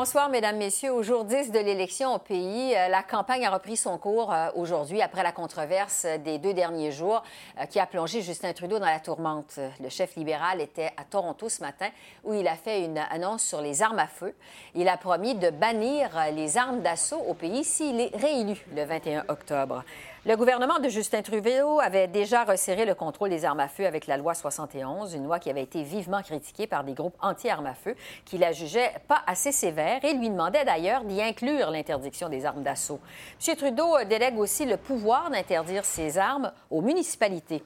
[0.00, 0.92] Bonsoir, Mesdames, Messieurs.
[0.92, 4.48] Au jour 10 de l'élection au pays, euh, la campagne a repris son cours euh,
[4.54, 7.24] aujourd'hui après la controverse des deux derniers jours
[7.58, 9.58] euh, qui a plongé Justin Trudeau dans la tourmente.
[9.80, 11.88] Le chef libéral était à Toronto ce matin
[12.22, 14.36] où il a fait une annonce sur les armes à feu.
[14.76, 19.24] Il a promis de bannir les armes d'assaut au pays s'il est réélu le 21
[19.26, 19.82] octobre.
[20.28, 24.06] Le gouvernement de Justin Trudeau avait déjà resserré le contrôle des armes à feu avec
[24.06, 27.72] la loi 71, une loi qui avait été vivement critiquée par des groupes anti-armes à
[27.72, 27.94] feu
[28.26, 32.62] qui la jugeaient pas assez sévère et lui demandaient d'ailleurs d'y inclure l'interdiction des armes
[32.62, 33.00] d'assaut.
[33.48, 33.56] M.
[33.56, 37.64] Trudeau délègue aussi le pouvoir d'interdire ces armes aux municipalités.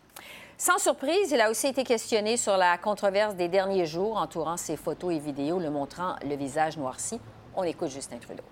[0.56, 4.76] Sans surprise, il a aussi été questionné sur la controverse des derniers jours entourant ses
[4.76, 7.20] photos et vidéos le montrant le visage noirci.
[7.56, 8.44] On écoute Justin Trudeau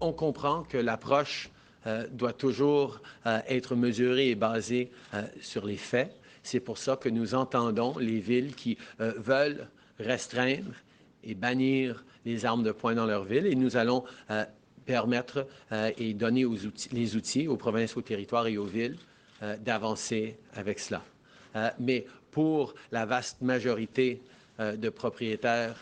[0.00, 1.50] on comprend que l'approche
[1.86, 6.14] euh, doit toujours euh, être mesurée et basée euh, sur les faits.
[6.42, 10.72] C'est pour ça que nous entendons les villes qui veulent restreindre
[11.22, 14.04] et bannir les armes de poing dans leur ville et nous allons
[14.86, 15.46] permettre
[15.98, 16.46] et donner
[16.92, 18.96] les outils aux provinces, aux territoires et aux villes
[19.60, 21.02] d'avancer avec cela.
[21.78, 24.22] mais pour la vaste majorité
[24.58, 25.76] de propriétaires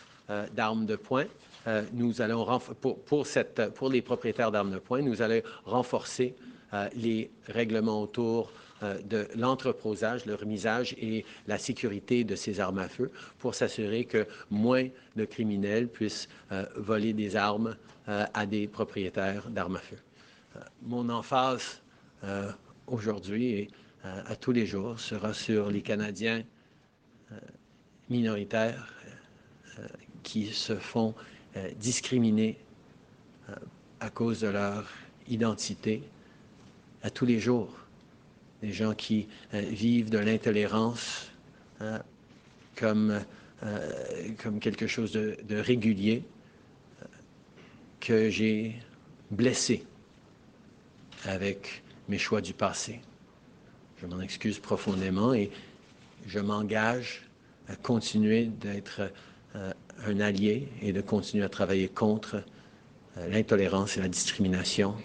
[0.53, 1.27] d'armes de poing,
[1.67, 2.45] euh, nous allons
[2.79, 6.33] pour, pour, les propriétaires d'armes de poing, nous allons renforcer
[6.73, 8.51] euh, les règlements autour
[8.83, 14.05] euh, de l'entreposage, le remisage et la sécurité de ces armes à feu pour s'assurer
[14.05, 16.29] que moins de criminels puissent
[16.75, 19.97] voler des armes à des propriétaires d'armes à feu.
[20.83, 21.81] mon emphase
[22.85, 23.69] aujourd'hui et
[24.03, 26.43] à tous les jours sera sur les Canadiens
[28.09, 28.93] minoritaires
[30.23, 31.13] qui se font
[31.57, 32.57] euh, discriminés
[33.49, 33.55] euh,
[33.99, 34.85] à cause de leur
[35.27, 36.03] identité
[37.01, 37.73] à tous les jours.
[38.61, 41.31] Des gens qui euh, vivent de l'intolérance
[42.75, 43.21] comme,
[44.41, 46.23] comme quelque chose de régulier
[47.99, 48.75] que j'ai
[49.29, 49.85] blessé
[51.25, 52.99] avec mes choix du passé.
[54.01, 55.51] Je m'en excuse profondément et
[56.25, 57.27] je m'engage
[57.67, 59.11] à continuer d'être
[60.05, 62.43] un allié et de continuer à travailler contre
[63.17, 64.95] euh, l'intolérance et la discrimination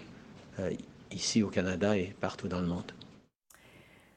[0.61, 0.71] euh,
[1.11, 2.93] ici au Canada et partout dans le monde.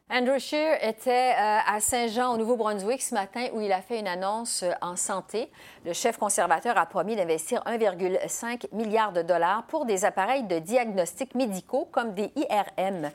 [0.07, 4.07] Andrew Scheer était euh, à Saint-Jean, au Nouveau-Brunswick, ce matin, où il a fait une
[4.07, 5.49] annonce euh, en santé.
[5.83, 11.33] Le chef conservateur a promis d'investir 1,5 milliard de dollars pour des appareils de diagnostic
[11.33, 13.05] médicaux comme des IRM.
[13.05, 13.11] M.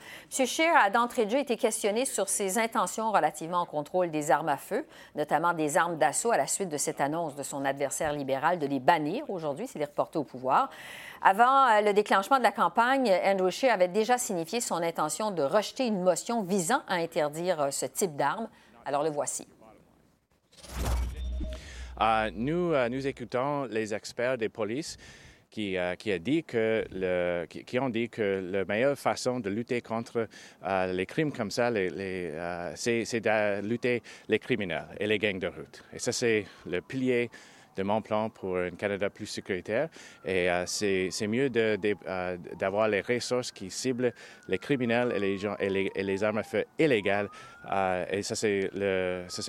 [0.46, 4.48] Scheer a d'entrée de jeu été questionné sur ses intentions relativement au contrôle des armes
[4.48, 4.84] à feu,
[5.14, 8.66] notamment des armes d'assaut, à la suite de cette annonce de son adversaire libéral de
[8.66, 10.68] les bannir aujourd'hui s'il est reporté au pouvoir.
[11.22, 15.42] Avant euh, le déclenchement de la campagne, Andrew Scheer avait déjà signifié son intention de
[15.42, 18.48] rejeter une motion visant à interdire euh, ce type d'armes.
[18.86, 19.46] Alors le voici.
[22.00, 24.96] Euh, nous, nous écoutons les experts des polices
[25.50, 29.82] qui, qui, a dit que le, qui, ont dit que la meilleure façon de lutter
[29.82, 30.28] contre
[30.64, 31.70] les crimes comme ça,
[32.74, 35.82] c'est de lutter les criminels et les gangs de route.
[35.92, 37.30] Et ça, c'est le pilier
[37.76, 39.88] de mon plan pour un Canada plus sécuritaire.
[40.24, 44.12] Et euh, c'est mieux euh, d'avoir les ressources qui ciblent
[44.48, 47.28] les criminels et les, gens, et les, armes à feu illégales.
[47.70, 48.70] Euh, et ça, c'est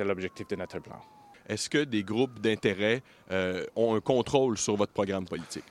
[0.04, 1.00] l'objectif de notre plan.
[1.48, 3.02] Est-ce que des groupes d'intérêt
[3.76, 5.66] ont un contrôle sur votre programme politique?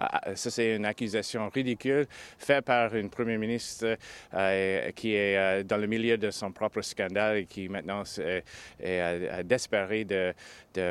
[0.00, 2.06] Ah, ah, ça, c'est une accusation ridicule
[2.38, 3.96] faite par une première ministre
[4.32, 8.44] euh, qui est euh, dans le milieu de son propre scandale et qui maintenant est,
[8.80, 10.32] est désespéré de,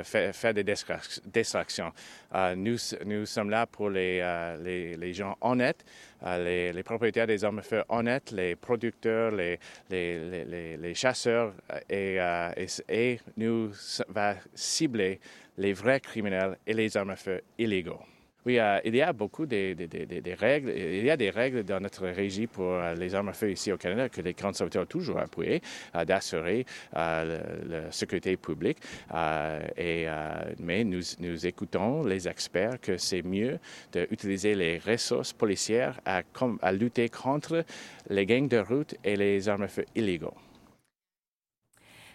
[0.04, 0.66] faire, des
[1.26, 1.94] distractions.
[2.36, 2.76] Euh, nous,
[3.06, 4.22] nous sommes là pour les,
[5.14, 5.86] gens honnêtes,
[6.26, 11.54] les, propriétaires des armes à feu honnêtes, les producteurs, les, chasseurs,
[11.90, 13.72] et nous
[14.10, 15.22] va cibler
[15.58, 18.02] les vrais criminels et les armes à feu illégaux.
[18.48, 19.76] Oui, euh, il y a beaucoup de,
[20.40, 20.70] règles.
[20.70, 23.74] Il y a des règles dans notre régie pour euh, les armes à feu ici
[23.74, 25.62] au Canada que les conservateurs ont toujours appuyé
[25.94, 28.78] euh, d'assurer la sécurité publique.
[29.14, 33.60] mais nous, nous écoutons les experts que c'est mieux
[33.92, 36.22] d'utiliser les ressources policières à,
[36.62, 37.66] à lutter contre
[38.10, 40.34] les gangs de route et les armes à feu illégaux.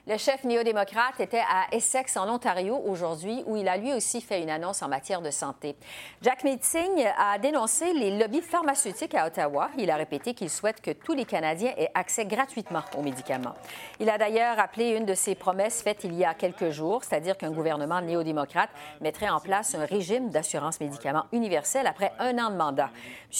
[0.08, 4.42] Le chef néo-démocrate était à Essex, en Ontario, aujourd'hui, où il a lui aussi fait
[4.42, 5.76] une annonce en matière de santé.
[6.22, 9.70] Jack Meeting a dénoncé les lobbies pharmaceutiques à Ottawa.
[9.78, 13.54] Il a répété qu'il souhaite que tous les Canadiens aient accès gratuitement aux médicaments.
[14.00, 17.38] Il a d'ailleurs appelé une de ses promesses faites il y a quelques jours, c'est-à-dire
[17.38, 18.70] qu'un gouvernement néo-démocrate
[19.00, 22.90] mettrait en place un régime d'assurance médicaments universel après un an de mandat.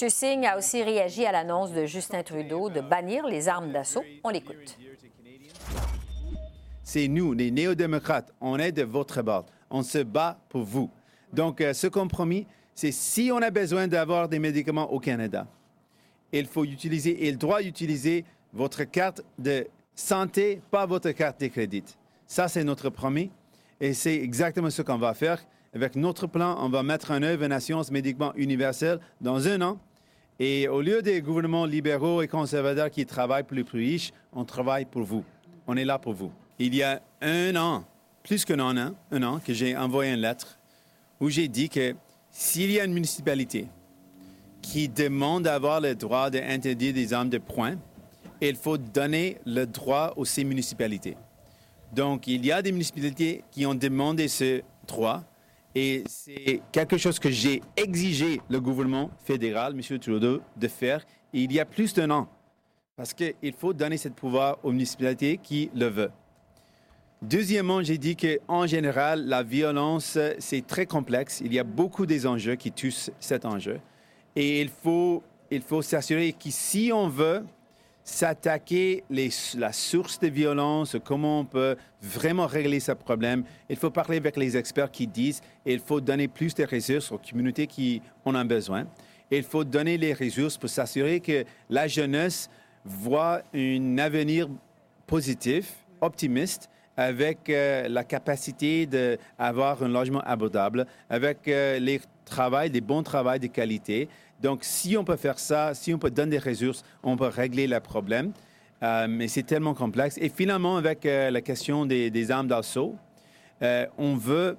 [0.01, 0.09] M.
[0.09, 4.05] Singh a aussi réagi à l'annonce de Justin Trudeau de bannir les armes d'assaut.
[4.23, 4.77] On l'écoute
[6.83, 9.45] c'est nous, les néo-démocrates, on est de votre bord.
[9.69, 10.89] On se bat pour vous.
[11.31, 12.45] Donc, euh, ce compromis,
[12.75, 15.47] c'est si on a besoin d'avoir des médicaments au Canada,
[16.31, 19.65] il faut utiliser, il doit utiliser votre carte de
[19.95, 21.83] santé, pas votre carte de crédit.
[22.27, 23.31] Ça, c'est notre promis.
[23.79, 25.43] Et c'est exactement ce qu'on va faire.
[25.73, 29.79] Avec notre plan, on va mettre en œuvre une assurance médicament universelle dans un an.
[30.39, 34.45] Et au lieu des gouvernements libéraux et conservateurs qui travaillent pour les plus riches, on
[34.45, 35.23] travaille pour vous.
[35.67, 36.31] On est là pour vous
[36.65, 37.83] il y a un an,
[38.23, 40.57] plus qu'un an, un an, que j'ai envoyé une lettre
[41.19, 41.93] où j'ai dit que
[42.31, 43.67] s'il y a une municipalité
[44.61, 47.75] qui demande d'avoir le droit d'interdire des armes de poing,
[48.41, 51.17] il faut donner le droit aux ces municipalités.
[51.93, 55.23] Donc, il y a des municipalités qui ont demandé ce droit
[55.75, 59.99] et c'est quelque chose que j'ai exigé le gouvernement fédéral, M.
[59.99, 62.27] Trudeau, de faire il y a plus d'un an.
[62.95, 66.11] Parce qu'il faut donner ce pouvoir aux municipalités qui le veulent.
[67.23, 71.41] Deuxièmement, j'ai dit qu'en général, la violence, c'est très complexe.
[71.43, 73.79] Il y a beaucoup des enjeux qui touchent cet enjeu.
[74.35, 77.45] Et il faut, il faut s'assurer que si on veut
[78.03, 84.17] s'attaquer la source de violence, comment on peut vraiment régler ce problème, il faut parler
[84.17, 88.35] avec les experts qui disent qu'il faut donner plus de ressources aux communautés qui en
[88.35, 88.85] ont besoin.
[89.31, 92.49] il faut donner les ressources pour s'assurer que la jeunesse
[92.83, 94.49] voit un avenir
[95.07, 102.81] positif, optimiste, avec euh, la capacité d'avoir un logement abordable, avec euh, les travail, des
[102.81, 104.07] bons travaux de qualité.
[104.41, 107.67] Donc, si on peut faire ça, si on peut donner des ressources, on peut régler
[107.67, 108.31] le problème.
[108.81, 110.17] Euh, mais c'est tellement complexe.
[110.21, 112.95] Et finalement, avec la question des, armes d'assaut,
[113.97, 114.57] on veut,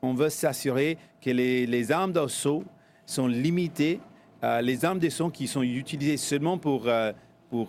[0.00, 2.64] on veut s'assurer que les, les armes d'assaut
[3.04, 4.00] sont limitées.
[4.62, 6.88] les armes d'assaut qui sont utilisées seulement pour,
[7.50, 7.68] pour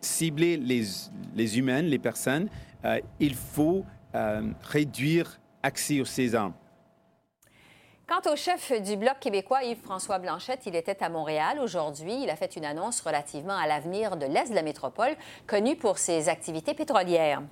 [0.00, 0.82] cibler les,
[1.36, 2.48] les humains, les personnes,
[2.86, 3.84] euh, il faut
[4.14, 6.52] euh, réduire accès aux César.
[8.08, 12.22] Quant au chef du Bloc québécois, Yves-François Blanchette, il était à Montréal aujourd'hui.
[12.22, 15.16] Il a fait une annonce relativement à l'avenir de l'Est de la métropole,
[15.48, 17.42] connu pour ses activités pétrolières.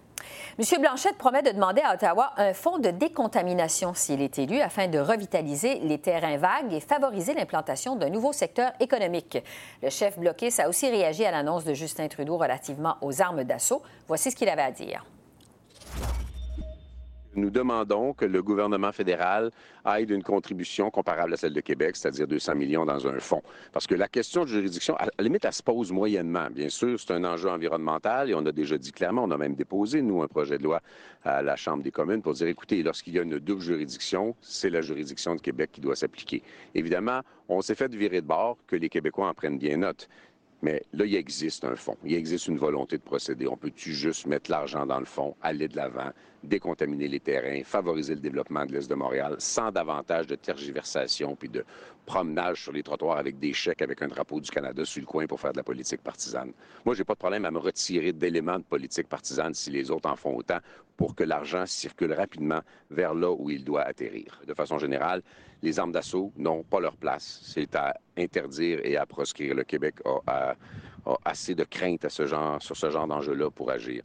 [0.59, 0.81] M.
[0.81, 5.01] Blanchette promet de demander à Ottawa un fonds de décontamination s'il est élu afin de
[5.01, 9.39] revitaliser les terrains vagues et favoriser l'implantation d'un nouveau secteur économique.
[9.83, 13.83] Le chef bloquiste a aussi réagi à l'annonce de Justin Trudeau relativement aux armes d'assaut.
[14.07, 15.05] Voici ce qu'il avait à dire.
[17.37, 19.51] Nous demandons que le gouvernement fédéral
[19.85, 23.43] aille d'une contribution comparable à celle de Québec, c'est-à-dire 200 millions dans un fonds.
[23.73, 26.49] Parce que la question de juridiction, à la limite, elle se pose moyennement.
[26.51, 29.55] Bien sûr, c'est un enjeu environnemental et on a déjà dit clairement, on a même
[29.55, 30.81] déposé, nous, un projet de loi
[31.25, 34.71] à la Chambre des communes pour dire, écoutez, lorsqu'il y a une double juridiction, c'est
[34.71, 36.43] la juridiction de Québec qui doit s'appliquer.
[36.75, 40.09] Évidemment, on s'est fait virer de bord, que les Québécois en prennent bien note.
[40.63, 41.97] Mais là, il existe un fonds.
[42.05, 43.47] Il existe une volonté de procéder.
[43.47, 46.11] On peut-tu juste mettre l'argent dans le fond, aller de l'avant,
[46.43, 51.49] décontaminer les terrains, favoriser le développement de l'Est de Montréal sans davantage de tergiversation puis
[51.49, 51.65] de
[52.07, 55.27] promenage sur les trottoirs avec des chèques avec un drapeau du Canada sur le coin
[55.27, 56.53] pour faire de la politique partisane?
[56.85, 60.09] Moi, j'ai pas de problème à me retirer d'éléments de politique partisane si les autres
[60.09, 60.59] en font autant
[60.97, 64.41] pour que l'argent circule rapidement vers là où il doit atterrir.
[64.47, 65.23] De façon générale,
[65.65, 67.41] les armes d'assaut n'ont pas leur place.
[67.43, 69.55] C'est à interdire et à proscrire.
[69.55, 70.55] Le Québec a,
[71.25, 74.03] assez de crainte à ce genre, sur ce genre d'enjeu-là pour agir.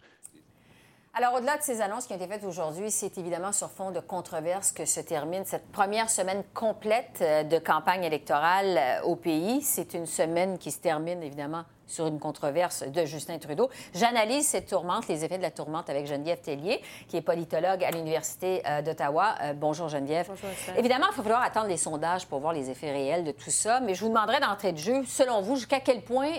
[1.14, 4.00] Alors, au-delà de ces annonces qui ont été faites aujourd'hui, c'est évidemment sur fond de
[4.00, 9.62] controverse que se termine cette première semaine complète euh, de campagne électorale euh, au pays.
[9.62, 13.70] C'est une semaine qui se termine, évidemment, sur une controverse de Justin Trudeau.
[13.94, 17.92] J'analyse cette tourmente, les effets de la tourmente avec Geneviève Tellier, qui est politologue à
[17.92, 19.36] l'Université euh, d'Ottawa.
[19.56, 20.28] bonjour Geneviève.
[20.30, 20.50] Bonjour.
[20.78, 23.82] Évidemment, il va falloir attendre les sondages pour voir les effets réels de tout ça,
[23.82, 26.32] mais je vous demanderai d'entrée de jeu, selon vous, jusqu'à quel point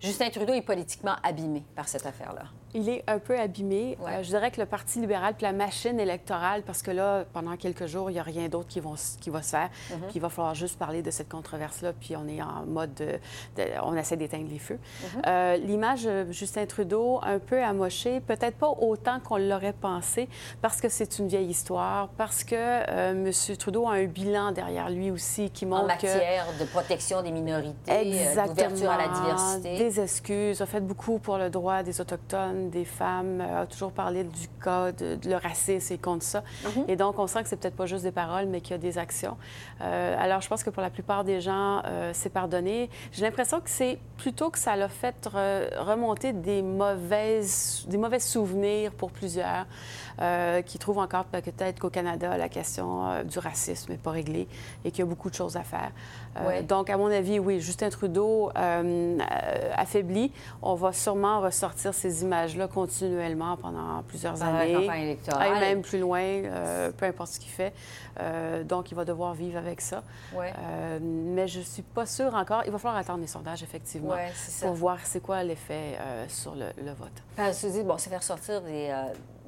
[0.00, 2.44] Justin Trudeau est politiquement abîmé par cette affaire-là?
[2.76, 3.96] Il est un peu abîmé.
[4.06, 7.56] Euh, je dirais que le Parti libéral puis la machine électorale, parce que là, pendant
[7.56, 8.80] quelques jours, il n'y a rien d'autre qui,
[9.20, 9.70] qui va se faire.
[9.90, 9.98] Mhm.
[10.02, 12.94] Puis il va falloir juste parler de cette controverse-là, puis on est en mode...
[12.94, 13.18] De,
[13.82, 14.78] on essaie d'éteindre les feux.
[14.78, 15.22] Mhm.
[15.26, 20.28] Euh, l'image Justin Trudeau, un peu amochée, peut-être pas autant qu'on l'aurait pensé,
[20.60, 23.56] parce que c'est une vieille histoire, parce que euh, M.
[23.56, 28.04] Trudeau a un bilan derrière lui aussi qui montre En matière de protection des minorités,
[28.34, 29.78] d'ouverture à la diversité.
[29.78, 33.92] des excuses, a fait beaucoup pour le droit des Autochtones, des femmes, euh, a toujours
[33.92, 36.42] parlé du cas de, le racisme et contre ça.
[36.64, 36.84] Mhm.
[36.88, 38.78] Et donc, on sent que c'est peut-être pas juste des paroles, mais qu'il y a
[38.78, 39.36] des actions.
[39.80, 41.82] Euh, alors, je pense que pour la plupart des gens,
[42.12, 42.90] c'est pardonné.
[43.12, 45.28] J'ai l'impression que c'est plutôt que ça l'a fait
[45.78, 49.66] remonter des, mauvaises, des mauvais souvenirs pour plusieurs.
[50.22, 54.48] Euh, qui trouvent encore peut-être qu'au Canada, la question euh, du racisme n'est pas réglée
[54.82, 55.90] et qu'il y a beaucoup de choses à faire.
[56.36, 58.50] Euh, donc, à mon avis, oui, Justin Trudeau
[59.76, 64.72] affaibli, on va sûrement ressortir ces images-là continuellement pendant plusieurs années.
[64.72, 65.56] La campagne électorale.
[65.56, 66.42] Et même plus loin,
[66.96, 67.72] peu importe ce qu'il fait.
[68.64, 70.02] Donc, il va devoir vivre avec ça.
[70.32, 72.62] mais je ne suis pas sûre encore.
[72.66, 74.16] Il va falloir attendre les sondages, effectivement,
[74.60, 77.22] pour voir c'est quoi l'effet sur le, vote.
[77.36, 78.92] Parce que, bon, c'est faire sortir des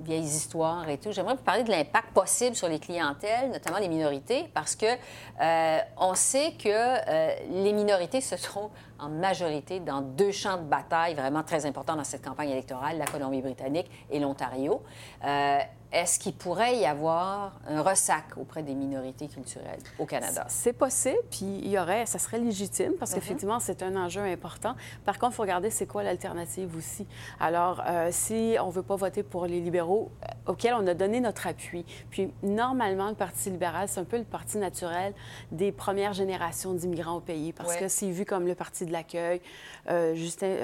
[0.00, 1.12] vieilles histoires et tout.
[1.12, 5.78] J'aimerais vous parler de l'impact possible sur les clientèles, notamment les minorités, parce que euh,
[5.96, 11.14] on sait que euh, les minorités se trouvent en majorité dans deux champs de bataille
[11.14, 14.82] vraiment très importants dans cette campagne électorale, la Colombie-Britannique et l'Ontario.
[15.24, 15.58] Euh,
[15.90, 20.44] est-ce qu'il pourrait y avoir un ressac auprès des minorités culturelles au Canada?
[20.48, 23.20] C'est possible, puis il y aurait, ça serait légitime parce mhm.
[23.20, 24.74] qu'effectivement, c'est un enjeu important.
[25.06, 27.06] Par contre, il faut regarder c'est quoi l'alternative aussi.
[27.40, 30.92] Alors, euh, si on ne veut pas voter pour les libéraux, euh, auxquels on a
[30.92, 35.14] donné notre appui, puis normalement, le Parti libéral, c'est un peu le parti naturel
[35.52, 39.40] des premières générations d'immigrants au pays parce que c'est vu comme le parti de l'accueil.
[39.88, 40.54] Euh, Justin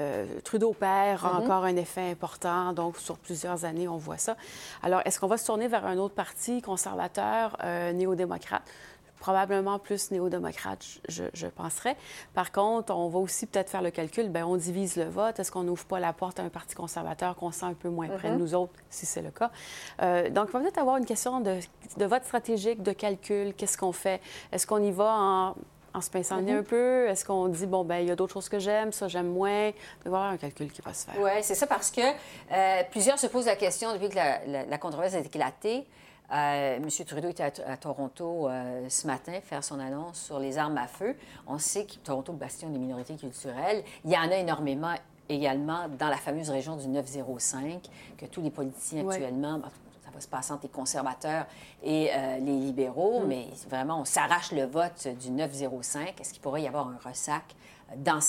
[0.43, 1.43] Trudeau père a mhm.
[1.43, 4.37] encore un effet important, donc sur plusieurs années, on voit ça.
[4.83, 8.63] Alors, est-ce qu'on va se tourner vers un autre parti conservateur, euh, néo-démocrate?
[9.17, 11.95] probablement plus néo-démocrate, je, penserais.
[12.33, 15.39] Par contre, on va aussi peut-être faire le calcul, bien, on divise le vote.
[15.39, 18.09] Est-ce qu'on n'ouvre pas la porte à un parti conservateur qu'on sent un peu moins
[18.09, 18.39] près de mm-hmm.
[18.39, 19.51] nous autres, si c'est le cas?
[20.01, 21.59] Euh, donc, il va peut-être avoir une question de,
[21.97, 23.53] vote stratégique, de calcul.
[23.55, 24.21] Qu'est-ce qu'on fait?
[24.51, 25.55] Est-ce qu'on y va en
[25.95, 26.59] en se pinçant mm-hmm.
[26.59, 27.07] un peu?
[27.07, 29.67] Est-ce qu'on dit, bon, ben il y a d'autres choses que j'aime, ça j'aime moins?
[29.67, 29.73] Il
[30.03, 31.15] va y avoir un calcul qui va se faire.
[31.19, 35.15] Oui, c'est ça, parce que euh, plusieurs se posent la question depuis que la, controverse
[35.15, 35.87] a éclaté.
[36.33, 36.89] Euh, M.
[37.05, 41.15] Trudeau était à, Toronto euh, ce matin faire son annonce sur les armes à feu.
[41.47, 44.95] On sait que Toronto, bastion des minorités culturelles, il y en a énormément
[45.29, 47.81] également dans la fameuse région du 905,
[48.17, 49.61] que tous les politiciens actuellement,
[50.19, 51.45] se passe entre les conservateurs
[51.83, 53.27] et euh, les libéraux, mm.
[53.27, 56.19] mais vraiment, on s'arrache le vote du 905.
[56.19, 57.55] Est-ce qu'il pourrait y avoir un ressac
[57.97, 58.19] dans,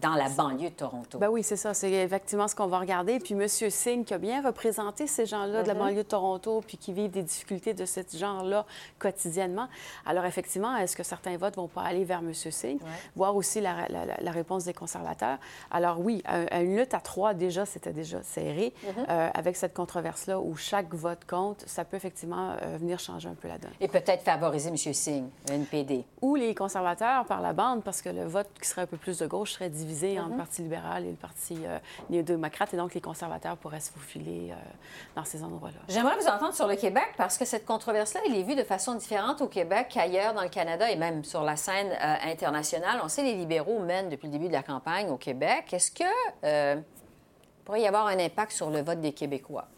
[0.00, 1.18] dans la banlieue de Toronto.
[1.18, 1.72] Ben oui, c'est ça.
[1.74, 3.18] C'est effectivement ce qu'on va regarder.
[3.18, 3.48] Puis M.
[3.48, 5.78] Singh, qui a bien représenté ces gens-là de la mm-hmm.
[5.78, 8.66] banlieue de Toronto, puis qui vivent des difficultés de ce genre-là
[8.98, 9.68] quotidiennement.
[10.04, 12.34] Alors, effectivement, est-ce que certains votes vont pas aller vers M.
[12.34, 12.78] Singh?
[13.16, 13.86] Voir aussi la,
[14.30, 15.38] réponse des conservateurs.
[15.70, 16.22] Alors, oui,
[16.52, 18.74] une lutte à trois, déjà, c'était déjà serré.
[18.84, 19.04] Mm-hmm.
[19.08, 23.34] Euh, avec cette controverse-là, où chaque vote compte, ça peut effectivement euh, venir changer un
[23.34, 23.72] peu la donne.
[23.80, 24.76] Et peut-être favoriser M.
[24.76, 26.04] Singh, NPD.
[26.20, 29.18] Ou les conservateurs par la bande, parce que le vote qui serait un peu plus
[29.18, 30.38] de gauche serait divisé entre le mhm.
[30.38, 31.78] Parti libéral et le Parti euh,
[32.10, 34.54] néo-démocrate, et donc les conservateurs pourraient se faufiler euh,
[35.16, 35.80] dans ces endroits-là.
[35.88, 38.94] J'aimerais vous entendre sur le Québec, parce que cette controverse-là, elle est vue de façon
[38.94, 43.00] différente au Québec qu'ailleurs dans le Canada et même sur la scène euh, internationale.
[43.02, 45.72] On sait les libéraux mènent depuis le début de la campagne au Québec.
[45.72, 46.82] Est-ce que
[47.64, 49.68] pourrait y avoir un impact sur le vote des Québécois?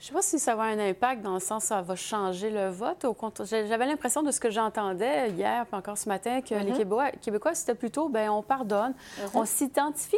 [0.00, 1.96] Je ne sais pas si ça va avoir un impact dans le sens ça va
[1.96, 3.04] changer le vote.
[3.04, 7.18] Au J'avais l'impression de ce que j'entendais hier, puis encore ce matin, que les mm-hmm.
[7.20, 8.92] Québécois, c'était plutôt, ben on pardonne.
[8.92, 9.30] Mm-hmm.
[9.34, 10.16] On s'identifie,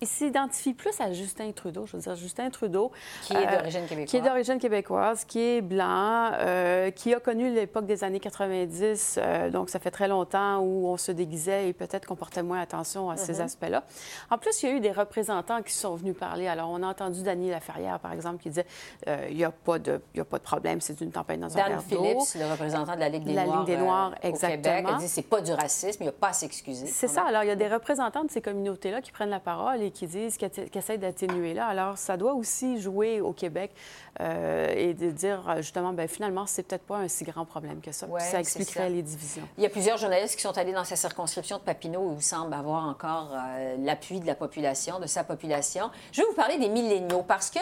[0.00, 1.84] s'identifie plus à Justin Trudeau.
[1.84, 2.92] Je veux dire, Justin Trudeau.
[3.24, 4.10] Qui est d'origine québécoise.
[4.10, 9.18] Qui est d'origine québécoise, qui est blanc, euh, qui a connu l'époque des années 90.
[9.18, 12.62] Euh, donc, ça fait très longtemps où on se déguisait et peut-être qu'on portait moins
[12.62, 13.44] attention à ces mm-hmm.
[13.44, 13.84] aspects-là.
[14.30, 16.48] En plus, il y a eu des représentants qui sont venus parler.
[16.48, 18.93] Alors, on a entendu Dany Laferrière, par exemple, qui disait euh,
[19.28, 21.82] il n'y a, pas de, a pas de problème, c'est une tempête dans un verre
[21.82, 24.74] Phillips, le représentant de la Ligue des la Noirs, Ligue des Noirs euh, exactement.
[24.74, 26.86] au Québec, a dit c'est pas du racisme, il n'y a pas à s'excuser.
[26.86, 27.24] C'est ça.
[27.26, 30.06] Alors, il y a des représentants de ces communautés-là qui prennent la parole et qui
[30.06, 31.66] disent, qui, essayent d'atténuer là.
[31.66, 33.72] Alors, ça doit aussi jouer au Québec
[34.20, 37.92] euh, et de dire, justement, ben finalement, c'est peut-être pas un si grand problème que
[37.92, 38.06] ça.
[38.18, 39.46] ça expliquerait les divisions.
[39.58, 42.22] Il y a plusieurs journalistes qui sont allés dans sa circonscription de Papineau où il
[42.22, 43.30] semble avoir encore
[43.78, 45.90] l'appui de la population, de sa population.
[46.12, 47.58] Je vais vous parler des milléniaux parce que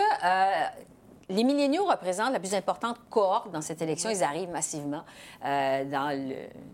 [1.29, 4.11] les milléniaux représentent la plus importante cohorte dans cette élection.
[4.11, 5.05] Ils arrivent massivement
[5.45, 5.85] euh,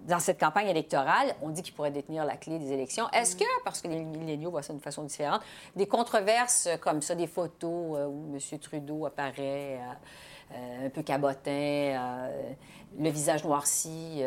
[0.07, 1.35] dans, cette campagne électorale.
[1.43, 3.09] On dit qu'ils pourraient détenir la clé des élections.
[3.12, 5.43] Est-ce que, parce que les milléniaux voient ça d'une façon différente,
[5.76, 8.59] des controverses comme ça, des photos euh, où M.
[8.59, 9.81] Trudeau apparaît
[10.52, 12.31] euh, un peu cabotin,
[12.99, 14.23] le visage noirci,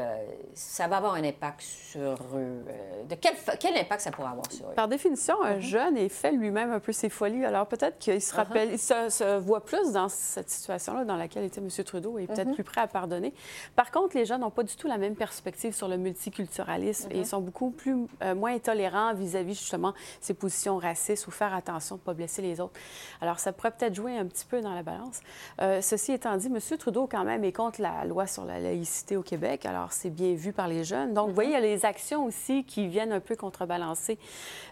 [0.54, 2.64] ça va avoir un impact sur eux.
[3.10, 4.74] de quel, quel, impact ça pourrait avoir sur eux?
[4.76, 5.60] Par définition, un mm-hmm.
[5.60, 7.44] jeune est fait lui-même un peu ses folies.
[7.44, 8.36] Alors peut-être qu'il se uh-huh.
[8.36, 11.70] rappelle, il se, voit plus dans cette situation-là dans laquelle était M.
[11.84, 12.54] Trudeau et peut-être mm-hmm.
[12.54, 13.34] plus prêt à pardonner.
[13.76, 17.20] Par contre, les jeunes n'ont pas du tout la même perspective sur le multiculturalisme et
[17.20, 21.96] ils sont beaucoup plus, euh, moins tolérants vis-à-vis justement ces positions racistes ou faire attention
[21.96, 22.80] de ne pas blesser les autres.
[23.22, 25.22] Alors ça pourrait peut-être jouer un petit peu dans la balance.
[25.62, 26.78] Euh, ceci étant dit, M.
[26.78, 29.66] Trudeau quand même est contre la loi sur la laïcité au Québec.
[29.66, 31.14] Alors c'est bien vu par les jeunes.
[31.14, 34.18] Donc vous voyez, il y a les actions aussi qui viennent un peu contrebalancer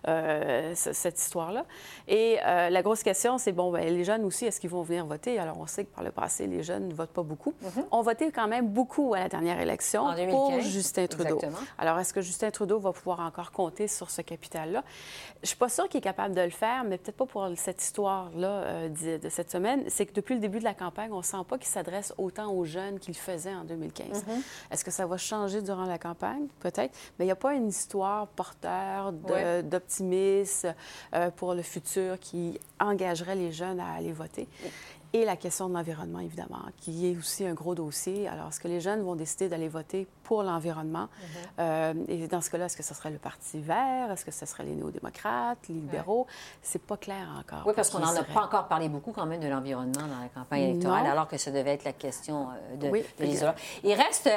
[0.07, 1.65] euh, cette histoire-là.
[2.07, 5.05] Et euh, la grosse question, c'est, bon, ben, les jeunes aussi, est-ce qu'ils vont venir
[5.05, 5.39] voter?
[5.39, 7.53] Alors, on sait que par le passé, les jeunes ne votent pas beaucoup.
[7.61, 11.39] Mm On votait quand même beaucoup à la dernière élection pour Justin Trudeau.
[11.77, 14.83] Alors, est-ce que Justin Trudeau va pouvoir encore compter sur ce capital-là?
[15.35, 17.47] Je ne suis pas sûre qu'il est capable de le faire, mais peut-être pas pour
[17.55, 19.83] cette histoire-là euh, de, cette semaine.
[19.87, 22.51] C'est que depuis le début de la campagne, on ne sent pas qu'il s'adresse autant
[22.51, 24.07] aux jeunes qu'il faisait en 2015.
[24.07, 24.41] Mm-hmm.
[24.71, 26.47] Est-ce que ça va changer durant la campagne?
[26.59, 26.93] Peut-être.
[27.17, 29.13] Mais il n'y a pas une histoire porteur
[29.63, 30.73] d'optimisme
[31.13, 34.47] euh, pour le futur qui engagerait les jeunes à aller voter.
[35.11, 38.27] Et la question de l'environnement, évidemment, qui est aussi un gros dossier.
[38.27, 41.05] Alors, est-ce que les jeunes vont décider d'aller voter pour l'environnement?
[41.05, 41.47] Mm-hmm.
[41.59, 44.11] Euh, et dans ce cas-là, est-ce que ce serait le Parti vert?
[44.11, 46.27] Est-ce que ce serait les néo-démocrates, les libéraux?
[46.61, 47.63] C'est pas clair encore.
[47.65, 50.29] Oui, parce qu'on n'en a pas encore parlé beaucoup quand même de l'environnement dans la
[50.29, 53.03] campagne électorale, alors que ça devait être la question euh, de, oui,
[53.83, 54.29] Il reste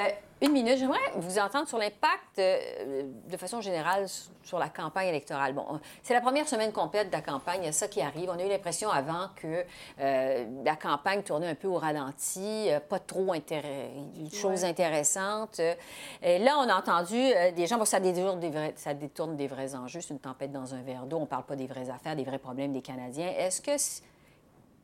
[0.42, 0.76] une minute.
[0.76, 4.06] J'aimerais vous entendre sur l'impact euh, de façon générale
[4.42, 5.54] sur la campagne électorale.
[5.54, 8.28] Bon, c'est la première semaine complète de la campagne, il y a ça qui arrive.
[8.28, 9.64] On a eu l'impression avant que
[10.00, 15.60] euh, la campagne tournait un peu au ralenti, euh, pas trop de choses intéressantes.
[16.22, 17.16] Et là, on a entendu
[17.54, 20.50] des gens, bon, ça, détourne des vrais, ça détourne des vrais enjeux, c'est une tempête
[20.50, 22.82] dans un verre d'eau, on ne parle pas des vraies affaires, des vrais problèmes des
[22.82, 23.32] Canadiens.
[23.38, 23.70] Est-ce que...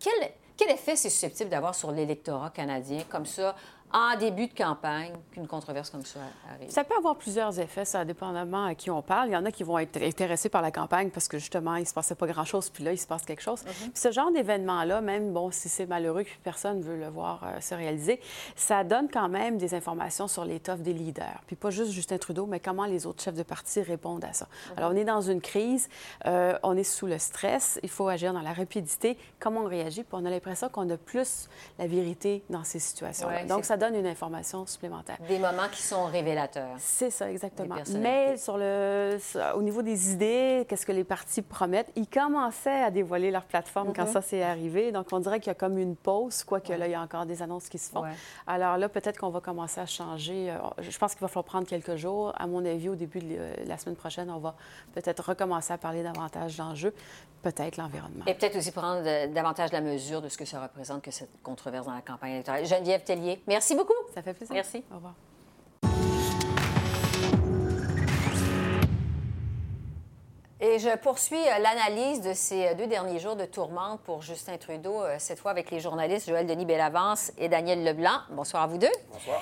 [0.00, 3.54] Quel, quel effet c'est susceptible d'avoir sur l'électorat canadien, comme ça,
[3.92, 6.70] en début de campagne qu'une controverse comme ça arrive?
[6.70, 9.28] Ça peut avoir plusieurs effets, ça, dépendamment à qui on parle.
[9.28, 11.82] Il y en a qui vont être intéressés par la campagne parce que, justement, il
[11.82, 13.62] ne se passait pas grand-chose, puis là, il se passe quelque chose.
[13.62, 13.90] Mm-hmm.
[13.94, 17.60] ce genre d'événement-là, même, bon, si c'est malheureux que personne ne veut le voir euh,
[17.60, 18.20] se réaliser,
[18.56, 21.40] ça donne quand même des informations sur l'étoffe des leaders.
[21.46, 24.44] Puis pas juste Justin Trudeau, mais comment les autres chefs de parti répondent à ça.
[24.44, 24.76] Mm-hmm.
[24.76, 25.88] Alors, on est dans une crise,
[26.26, 29.16] euh, on est sous le stress, il faut agir dans la rapidité.
[29.38, 30.02] Comment on réagit?
[30.02, 33.44] Puis on a l'impression qu'on a plus la vérité dans ces situations-là.
[33.44, 35.16] Donc, ça donne une information supplémentaire.
[35.28, 36.76] Des moments qui sont révélateurs.
[36.78, 37.76] C'est ça, exactement.
[37.98, 39.18] Mais sur le,
[39.54, 43.92] au niveau des idées, qu'est-ce que les partis promettent, ils commençaient à dévoiler leur plateforme
[43.94, 44.12] quand mhm.
[44.12, 44.92] ça s'est arrivé.
[44.92, 47.26] Donc, on dirait qu'il y a comme une pause, quoique là, il y a encore
[47.26, 48.04] des annonces qui se font.
[48.46, 50.50] Alors là, peut-être qu'on va commencer à changer.
[50.50, 52.32] Euh, je pense qu'il va falloir prendre quelques jours.
[52.36, 54.54] À mon avis, au début de la semaine prochaine, on va
[54.94, 56.94] peut-être recommencer à parler davantage d'enjeux,
[57.42, 58.24] peut-être l'environnement.
[58.26, 61.86] Et peut-être aussi prendre davantage la mesure de ce que ça représente que cette controverse
[61.86, 62.64] dans la campagne électorale.
[62.66, 63.94] Geneviève Tellier, merci beaucoup.
[64.14, 64.54] Ça fait plaisir.
[64.54, 64.82] Merci.
[64.90, 65.14] Au revoir.
[70.60, 74.56] Et je poursuis euh, l'analyse de ces euh, deux derniers jours de tourmente pour Justin
[74.56, 78.18] Trudeau, euh, cette fois avec les journalistes Joël Denis Bellavance et Daniel Leblanc.
[78.32, 78.88] Bonsoir à vous deux.
[79.12, 79.40] Bonsoir.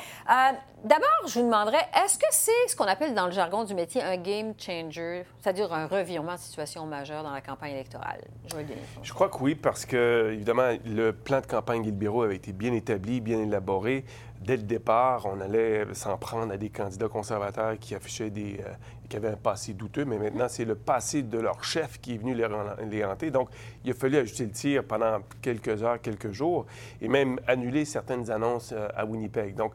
[0.85, 4.03] D'abord, je vous demanderais, est-ce que c'est ce qu'on appelle dans le jargon du métier
[4.03, 8.21] un game changer, c'est-à-dire un revirement de situation majeure dans la campagne électorale?
[8.47, 8.79] Joël Denis.
[9.03, 12.53] Je crois que oui, parce que, évidemment, le plan de campagne des libéraux avait été
[12.53, 14.05] bien établi, bien élaboré
[14.47, 18.61] dès le départ, on allait s'en prendre à des candidats conservateurs qui affichaient des.
[18.61, 18.73] Euh,
[19.09, 22.17] qui avaient un passé douteux, mais maintenant, c'est le passé de leur chef qui est
[22.17, 22.49] venu les,
[22.91, 23.31] les, hanter.
[23.31, 23.51] Donc,
[23.85, 26.67] il a fallu ajuster le tir pendant quelques heures, quelques jours,
[27.01, 29.55] et même annuler certaines annonces euh, à Winnipeg.
[29.55, 29.75] Donc,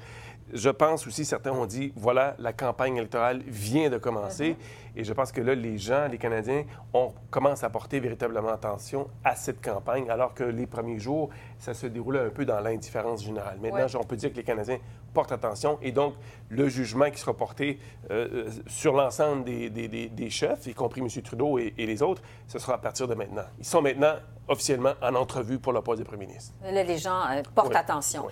[0.53, 4.51] je pense aussi, certains ont dit, voilà, la campagne électorale vient de commencer.
[4.51, 4.90] Mm-hmm.
[4.95, 9.07] Et je pense que là, les gens, les Canadiens, on commence à porter véritablement attention
[9.23, 13.23] à cette campagne, alors que les premiers jours, ça se déroulait un peu dans l'indifférence
[13.23, 13.57] générale.
[13.61, 14.79] Maintenant, on peut dire que les Canadiens
[15.13, 16.15] portent attention et donc
[16.49, 21.09] le jugement qui sera porté euh, euh, sur l'ensemble des, des, chefs, y compris M.
[21.21, 23.43] Trudeau et, les autres, ce sera à partir de maintenant.
[23.59, 24.15] Ils sont maintenant
[24.47, 26.53] officiellement en entrevue pour le poste de premier ministre.
[26.63, 28.27] Là, les gens euh, portent attention.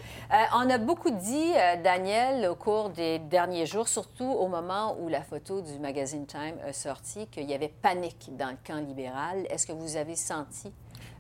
[0.54, 1.52] on a beaucoup dit,
[1.84, 6.49] Daniel, au cours des derniers jours, surtout au moment où la photo du magazine Time
[6.68, 9.46] a sorti, qu'il y avait panique dans le camp libéral.
[9.50, 10.72] Est-ce que vous avez senti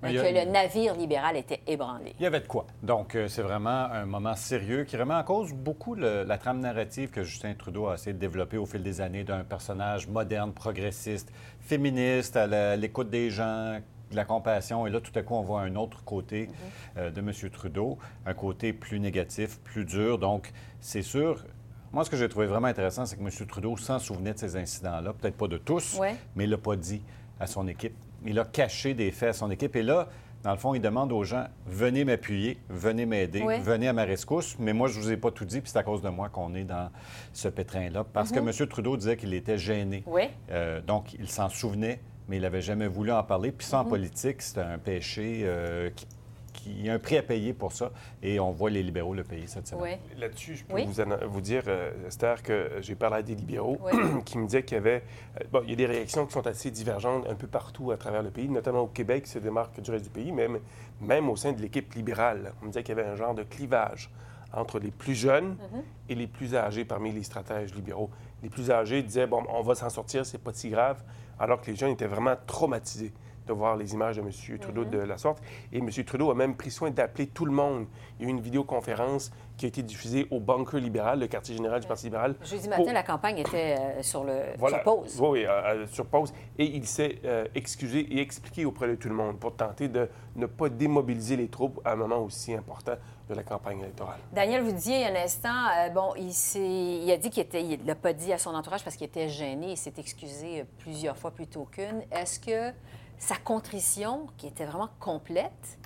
[0.02, 2.16] que le navire libéral était ébranlé?
[2.20, 2.66] Il y avait de quoi.
[2.84, 7.10] Donc, euh, c'est vraiment un moment sérieux qui remet en cause beaucoup la trame narrative
[7.10, 11.32] que Justin Trudeau a essayé de développer au fil des années d'un personnage moderne, progressiste,
[11.60, 14.88] féministe, à l'écoute des gens, de la compassion.
[14.88, 16.54] Et là, tout à coup, on voit un autre côté mhm.
[16.98, 17.32] euh, de M.
[17.52, 20.18] Trudeau, un côté plus négatif, plus dur.
[20.18, 21.46] Donc, c'est sûr,
[21.92, 23.30] moi, ce que j'ai trouvé vraiment intéressant, c'est que M.
[23.48, 25.14] Trudeau s'en souvenait de ces incidents-là.
[25.14, 26.00] Peut-être pas de tous,
[26.36, 27.02] mais il ne l'a pas dit
[27.40, 29.76] à son équipe il a caché des faits à son équipe.
[29.78, 30.10] Et là,
[30.44, 33.60] Dans le fond, il demande aux gens venez m'appuyer, venez m'aider, Oui.
[33.60, 34.56] venez à ma rescousse.
[34.58, 36.54] Mais moi, je vous ai pas tout dit, puis c'est à cause de moi qu'on
[36.56, 36.90] est dans
[37.34, 38.06] ce pétrin-là.
[38.14, 38.52] Parce que M.
[38.70, 40.04] Trudeau disait qu'il était gêné.
[40.08, 40.14] Mhm.
[40.14, 40.24] Oui.
[40.52, 42.00] Euh, donc, il s'en souvenait,
[42.30, 43.52] mais il n'avait jamais voulu en parler.
[43.52, 43.90] Puis ça, en Mhm.
[43.90, 46.06] politique, c'est un péché euh, qui,
[46.52, 47.92] qui y a un prix à payer pour ça.
[48.22, 50.00] Et on voit les libéraux le payer cette semaine.
[50.14, 50.20] Oui.
[50.20, 50.86] Là-dessus, je peux Oui.
[51.28, 53.92] vous, dire, euh, Esther, que j'ai parlé à des libéraux Oui.
[54.26, 55.04] qui me disaient qu'il y avait...
[55.40, 57.98] euh, bon, il y a des réactions qui sont assez divergentes un peu partout à
[57.98, 60.60] travers le pays, notamment au Québec, qui se démarque du reste du pays, même,
[61.02, 62.54] même au sein de l'équipe libérale.
[62.62, 64.10] On me disait qu'il y avait un genre de clivage
[64.52, 65.84] entre les plus jeunes Mhm.
[66.10, 68.10] et les plus âgés parmi les stratèges libéraux.
[68.42, 71.04] Les plus âgés disaient, bon, on va s'en sortir, c'est pas si grave,
[71.40, 73.14] alors que les jeunes étaient vraiment traumatisés
[73.50, 74.30] de voir les images de M.
[74.60, 74.90] Trudeau Mhm.
[74.92, 75.42] de la sorte.
[75.74, 75.90] Et M.
[76.06, 77.88] Trudeau a même pris soin d'appeler tout le monde.
[78.20, 81.54] Il y a eu une vidéoconférence qui a été diffusée au bunker libéral, le quartier
[81.56, 82.36] général du Parti libéral.
[82.44, 84.78] Jeudi matin, Pour- la campagne était euh, sur, le, Voilà.
[84.78, 85.20] sur pause.
[85.20, 85.50] Oui, oui, euh,
[85.84, 86.32] euh, sur pause.
[86.58, 90.08] Et il s'est euh, excusé et expliqué auprès de tout le monde pour tenter de
[90.36, 92.94] ne pas démobiliser les troupes à un moment aussi important
[93.28, 94.18] de la campagne électorale.
[94.32, 96.60] Daniel, vous disiez il y a un instant, euh, bon, il, s'est-
[97.04, 99.28] il a dit qu'il était, il l'a pas dit à son entourage parce qu'il était
[99.28, 99.72] gêné.
[99.72, 102.02] Il s'est excusé euh, plusieurs fois plutôt qu'une.
[102.12, 102.72] Est-ce que
[103.20, 105.78] sa contrition, qui était vraiment complète,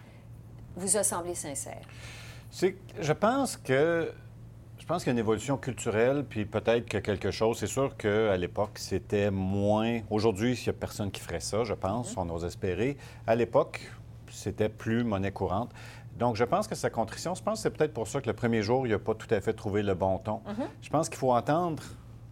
[0.76, 1.82] vous a semblé sincère?
[2.50, 4.13] C'est, je pense que
[4.84, 7.58] je pense qu'il y a une évolution culturelle, puis peut-être que quelque chose.
[7.58, 10.02] C'est sûr qu'à l'époque, c'était moins.
[10.10, 12.98] Aujourd'hui, il n'y a personne qui ferait ça, je pense, on ose espérer.
[13.26, 13.80] À l'époque,
[14.30, 15.72] c'était plus monnaie courante.
[16.17, 18.36] Donc, je pense que sa contrition, je pense que c'est peut-être pour ça que le
[18.36, 20.41] premier jour, il n'a pas tout à fait trouvé le bon ton.
[20.82, 21.82] Je pense qu'il faut entendre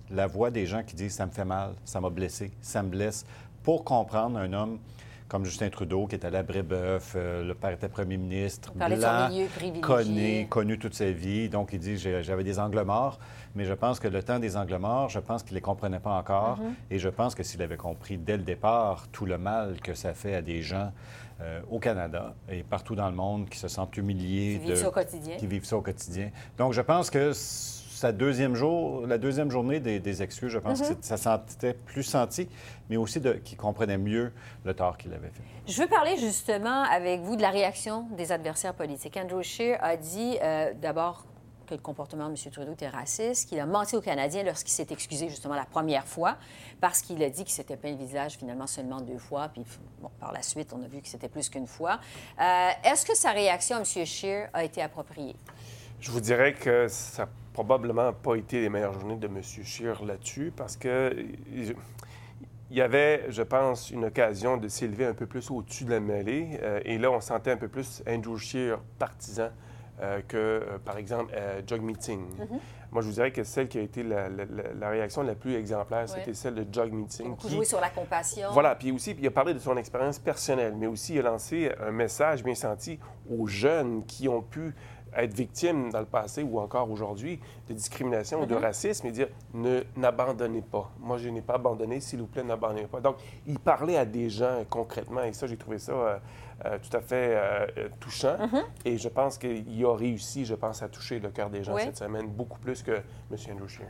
[0.10, 2.90] la voix des gens qui disent ça me fait mal, ça m'a blessé, ça me
[2.90, 3.26] blesse,
[3.64, 4.80] pour comprendre un homme
[5.32, 8.96] comme Justin Trudeau, qui est allé à Brébeuf, euh, le père était premier ministre, de
[8.96, 9.30] blanc,
[9.80, 11.48] connu, connu toute sa vie.
[11.48, 13.18] Donc, il dit j'avais des angles morts,
[13.56, 16.02] mais je pense que le temps des angles morts, je pense qu'il ne les comprenait
[16.02, 16.60] pas encore.
[16.60, 16.94] Mm-hmm.
[16.94, 20.14] Et je pense que s'il avait compris dès le départ tout le mal que ça
[20.14, 20.92] fait à des gens
[21.40, 24.60] euh, au Canada et partout dans le monde qui se sentent humiliés.
[24.60, 25.38] Qui vivent ça au quotidien.
[25.38, 26.30] Qui vivent ça au quotidien.
[26.58, 27.32] Donc, je pense que
[28.02, 31.00] sa deuxième jour, la deuxième journée des, des excuses, je pense Mm-hmm.
[31.00, 32.50] que ça sentait plus senti,
[32.90, 34.32] mais aussi qu'il comprenait mieux
[34.64, 35.44] le tort qu'il avait fait.
[35.68, 39.18] Je veux parler justement avec vous de la réaction des adversaires politiques.
[39.18, 41.26] Andrew Scheer a dit euh, d'abord
[41.68, 42.52] que le comportement de M.
[42.52, 46.38] Trudeau était raciste, qu'il a menti aux Canadiens lorsqu'il s'est excusé justement la première fois,
[46.80, 49.64] parce qu'il a dit qu'il s'était peint le visage finalement seulement deux fois, puis
[50.02, 52.00] bon, par la suite, on a vu que c'était plus qu'une fois.
[52.40, 54.06] Euh, Est-ce que sa réaction à M.
[54.06, 55.36] Scheer a été appropriée?
[56.00, 59.42] Je vous dirais que ça probablement pas été les meilleures journées de M.
[59.44, 61.14] Scheer là-dessus parce que
[61.54, 61.76] il
[62.74, 66.00] il y avait, je pense, une occasion de s'élever un peu plus au-dessus de la
[66.00, 66.58] mêlée.
[66.64, 69.50] euh, et là, on sentait un peu plus Andrew Scheer partisan
[70.02, 72.22] euh, que, euh, par exemple, euh, Jog Meeting.
[72.94, 75.36] Moi, je vous dirais que celle qui a été la, la- la- la réaction la
[75.36, 76.08] plus exemplaire, Ouais.
[76.08, 77.28] c'était celle de Jog Meeting.
[77.32, 78.48] Beaucoup qui- joué sur la compassion.
[78.54, 81.72] voilà, puis aussi, il a parlé de son expérience personnelle, mais aussi il a lancé
[81.86, 82.98] un message bien senti
[83.30, 84.74] aux jeunes qui ont pu
[85.16, 89.28] être victimes dans le passé ou encore aujourd'hui de discrimination ou de racisme et dire
[89.54, 90.92] ne n'abandonnez pas.
[91.00, 93.02] Moi, je n'ai pas abandonné, s'il vous plaît, n'abandonnez pas.
[93.02, 96.18] Donc, il parlait à des gens concrètement et ça, j'ai trouvé ça euh,
[96.66, 98.38] euh, tout à fait euh, touchant
[98.86, 101.84] et je pense qu'il a réussi, je pense, à toucher le cœur des gens Oui.
[101.84, 103.38] cette semaine beaucoup plus que M.
[103.52, 103.88] Andrew Scheer.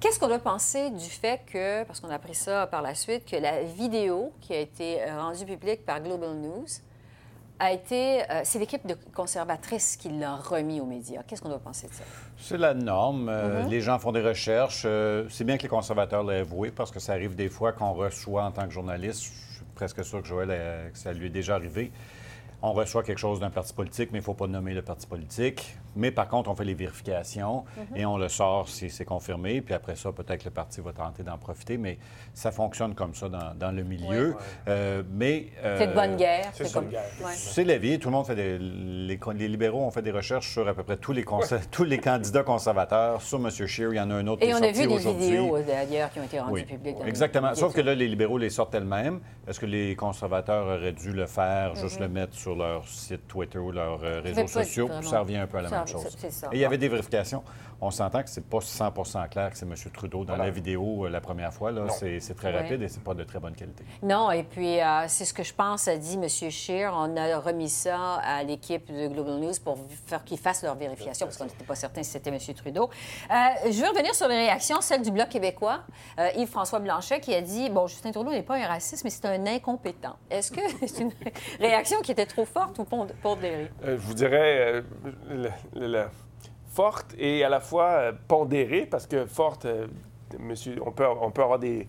[0.00, 3.24] Qu'est-ce qu'on doit penser du fait que, parce qu'on a appris ça par la suite,
[3.24, 6.66] que la vidéo qui a été rendue publique par Global News
[7.58, 8.22] a été.
[8.30, 11.22] euh, c'est l'équipe de conservatrices qui l'a remis aux médias.
[11.26, 12.04] Qu'est-ce qu'on doit penser de ça?
[12.36, 13.28] C'est la norme.
[13.28, 13.70] Euh, Mhm.
[13.70, 14.82] Les gens font des recherches.
[14.86, 17.92] Euh, c'est bien que les conservateurs l'aient avoué parce que ça arrive des fois qu'on
[17.92, 19.22] reçoit en tant que journaliste.
[19.22, 21.92] Je suis presque sûr que Joël, euh, que ça lui est déjà arrivé.
[22.62, 25.06] On reçoit quelque chose d'un parti politique, mais il ne faut pas nommer le parti
[25.06, 25.76] politique.
[25.96, 27.96] Mais par contre, on fait les vérifications Mhm.
[27.96, 29.60] et on le sort si c'est confirmé.
[29.60, 31.76] Puis après ça, peut-être le parti va tenter d'en profiter.
[31.78, 31.98] Mais
[32.32, 34.34] ça fonctionne comme ça dans, dans le milieu.
[34.68, 36.50] Euh, mais, C'est de euh, bonne guerre.
[36.52, 37.02] c'est ça, comme- guerre.
[37.24, 37.32] Ouais.
[37.34, 37.98] c'est la vie.
[37.98, 38.58] Tout le monde fait des.
[38.58, 41.84] Les, les libéraux ont fait des recherches sur à peu près tous les, conser- tous
[41.84, 43.20] les candidats conservateurs.
[43.22, 43.50] Sur M.
[43.50, 45.56] Scheer, il y en a un autre qui Et est on a vu des vidéos
[45.56, 46.96] euh, d'ailleurs qui ont été rendues Oui, publiques.
[47.06, 47.54] exactement.
[47.54, 49.20] Sauf que là, les libéraux les sortent elles-mêmes.
[49.46, 53.58] Est-ce que les conservateurs auraient dû le faire, juste le mettre sur leur site Twitter
[53.58, 54.88] ou leurs euh, réseaux sociaux?
[55.02, 56.16] Ça revient un peu à la Ça- même chose.
[56.18, 56.48] c'est ça.
[56.52, 57.42] Et il y avait des vérifications.
[57.80, 59.74] On s'entend que c'est pas 100% clair que c'est M.
[59.92, 60.44] Trudeau dans Voilà.
[60.44, 61.72] la vidéo euh, la première fois.
[61.90, 63.84] C'est c'est très rapide et c'est pas de très bonne qualité.
[64.02, 66.28] Non, et puis euh, c'est ce que je pense, a dit M.
[66.28, 66.92] Scheer.
[66.94, 71.26] On a remis ça à l'équipe de Global News pour faire qu'ils fassent leur vérification,
[71.26, 72.38] parce qu'on n'était pas certain si c'était M.
[72.56, 72.88] Trudeau.
[73.30, 73.34] Euh,
[73.70, 75.80] je veux revenir sur les réactions, celle du Bloc québécois.
[76.18, 79.26] Euh, Yves-François Blanchet qui a dit Bon, Justin Trudeau n'est pas un raciste, mais c'est
[79.26, 80.16] un incompétent.
[80.30, 81.12] Est-ce que c'est une
[81.60, 83.70] réaction qui était trop forte ou pond- pondérée?
[83.84, 84.82] Euh, je vous dirais euh,
[85.28, 86.06] le- le- le-
[86.74, 89.86] forte et à la fois euh, pondérée, parce que forte, euh,
[90.40, 91.86] monsieur, on, peut, on peut avoir des,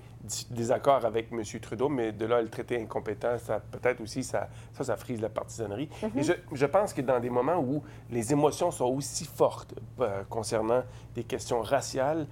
[0.52, 1.42] désaccord avec M.
[1.62, 5.30] Trudeau, mais de là, le traiter incompétent, ça peut-être aussi, ça, ça, ça, frise la
[5.30, 5.90] partisanerie.
[6.16, 10.24] Et je, je, pense que dans des moments où les émotions sont aussi fortes euh,
[10.30, 10.84] concernant
[11.16, 12.28] des questions raciales,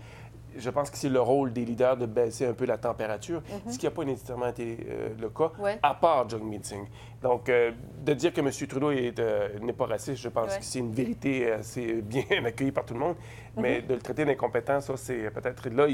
[0.58, 3.72] je pense que c'est le rôle des leaders de baisser un peu la température, mm-hmm.
[3.72, 6.86] ce qui n'a pas nécessairement été euh, le cas, à part John Meeting.
[7.22, 7.72] Donc, euh,
[8.04, 8.52] de dire que M.
[8.68, 12.86] Trudeau euh, n'est pas raciste, je pense que c'est une vérité assez bien accueillie par
[12.86, 13.16] tout le monde.
[13.56, 13.88] Mais mm-hmm.
[13.88, 15.70] de le traiter d'incompétent, ça, c'est peut-être...
[15.70, 15.88] Là,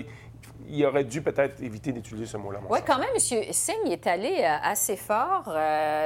[0.67, 2.59] il, aurait dû peut-être éviter d'utiliser ce mot-là.
[2.69, 3.43] Oui, quand même, M.
[3.51, 5.43] Singh est allé assez fort.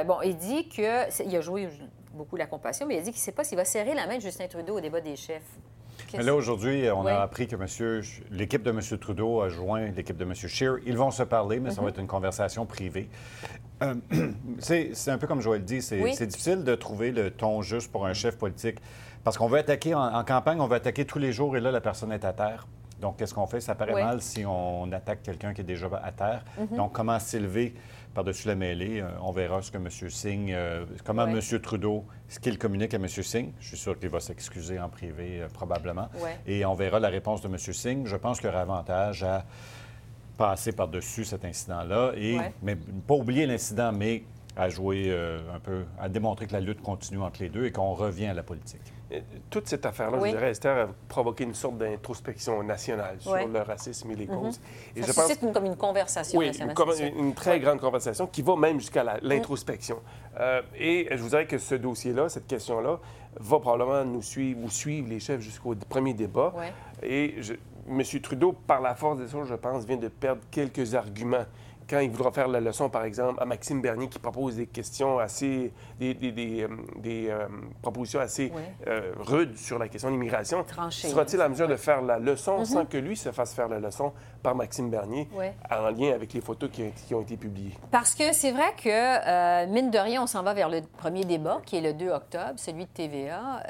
[0.06, 1.22] bon, il dit que...
[1.24, 1.68] Il a joué
[2.12, 4.06] beaucoup la compassion, mais il a dit qu'il ne sait pas s'il va serrer la
[4.06, 5.42] main de Justin Trudeau au débat des chefs.
[6.16, 8.80] Mais là, aujourd'hui, on a appris que monsieur, l'équipe de M.
[8.98, 10.34] Trudeau a joint l'équipe de M.
[10.34, 10.76] Scheer.
[10.86, 11.88] Ils vont se parler, mais ça va mhm.
[11.88, 13.08] être une conversation privée.
[13.82, 13.94] Euh,
[14.58, 18.14] c'est un peu comme Joël dit, c'est difficile de trouver le ton juste pour un
[18.14, 18.78] chef politique.
[19.24, 21.80] Parce qu'on veut attaquer en, campagne, on veut attaquer tous les jours et là, la
[21.80, 22.66] personne est à terre.
[23.00, 23.60] Donc, qu'est-ce qu'on fait?
[23.60, 26.44] Ça paraît mal si on attaque quelqu'un qui est déjà à terre.
[26.58, 26.76] Mhm.
[26.76, 27.74] Donc, comment s'élever
[28.14, 29.00] par-dessus la mêlée?
[29.00, 29.88] Euh, on verra ce que M.
[29.90, 31.40] Singh, euh, comment M.
[31.60, 33.08] Trudeau, ce qu'il communique à M.
[33.08, 33.52] Singh.
[33.60, 36.08] Je suis sûr qu'il va s'excuser en privé, euh, probablement.
[36.46, 37.58] Et on verra la réponse de M.
[37.58, 38.06] Singh.
[38.06, 39.44] Je pense qu'il y aura avantage à
[40.38, 42.12] passer par-dessus cet incident-là.
[42.16, 44.24] Et, Mais pas oublier l'incident, mais
[44.56, 45.12] à jouer
[45.52, 48.34] un peu, à démontrer que la lutte continue entre les deux et qu'on revient à
[48.34, 48.92] la politique
[49.50, 54.10] toute cette affaire-là, je dirais, Esther, a provoqué une sorte d'introspection nationale sur le racisme
[54.10, 54.36] et les mhm.
[54.36, 54.60] causes.
[54.96, 55.48] et Ça je suscite pense...
[55.48, 56.38] une, comme une conversation.
[56.38, 59.98] Oui, une, une, très grande conversation qui va même jusqu'à l'introspection.
[60.40, 62.98] Euh, et je vous dirais que ce dossier-là, cette question-là,
[63.38, 66.54] va probablement nous suivre ou suivre les chefs jusqu'au premier débat.
[67.02, 67.54] Et je,
[67.88, 68.02] M.
[68.22, 71.44] Trudeau, par la force des choses, je pense, vient de perdre quelques arguments
[71.88, 75.18] quand il voudra faire la leçon, par exemple, à Maxime Bernier qui propose des questions
[75.18, 76.68] assez, des, des, des, euh,
[77.04, 77.48] euh,
[77.82, 78.52] propositions assez
[78.86, 82.64] euh, rudes sur la question de l'immigration, sera-t-il à mesure de faire la leçon mm-hmm.
[82.64, 85.28] sans que lui se fasse faire la leçon par Maxime Bernier
[85.70, 87.74] en lien avec les photos qui, ont été publiées?
[87.90, 91.60] Parce que c'est vrai que, mine de rien, on s'en va vers le premier débat,
[91.64, 93.62] qui est le 2 octobre, celui de TVA.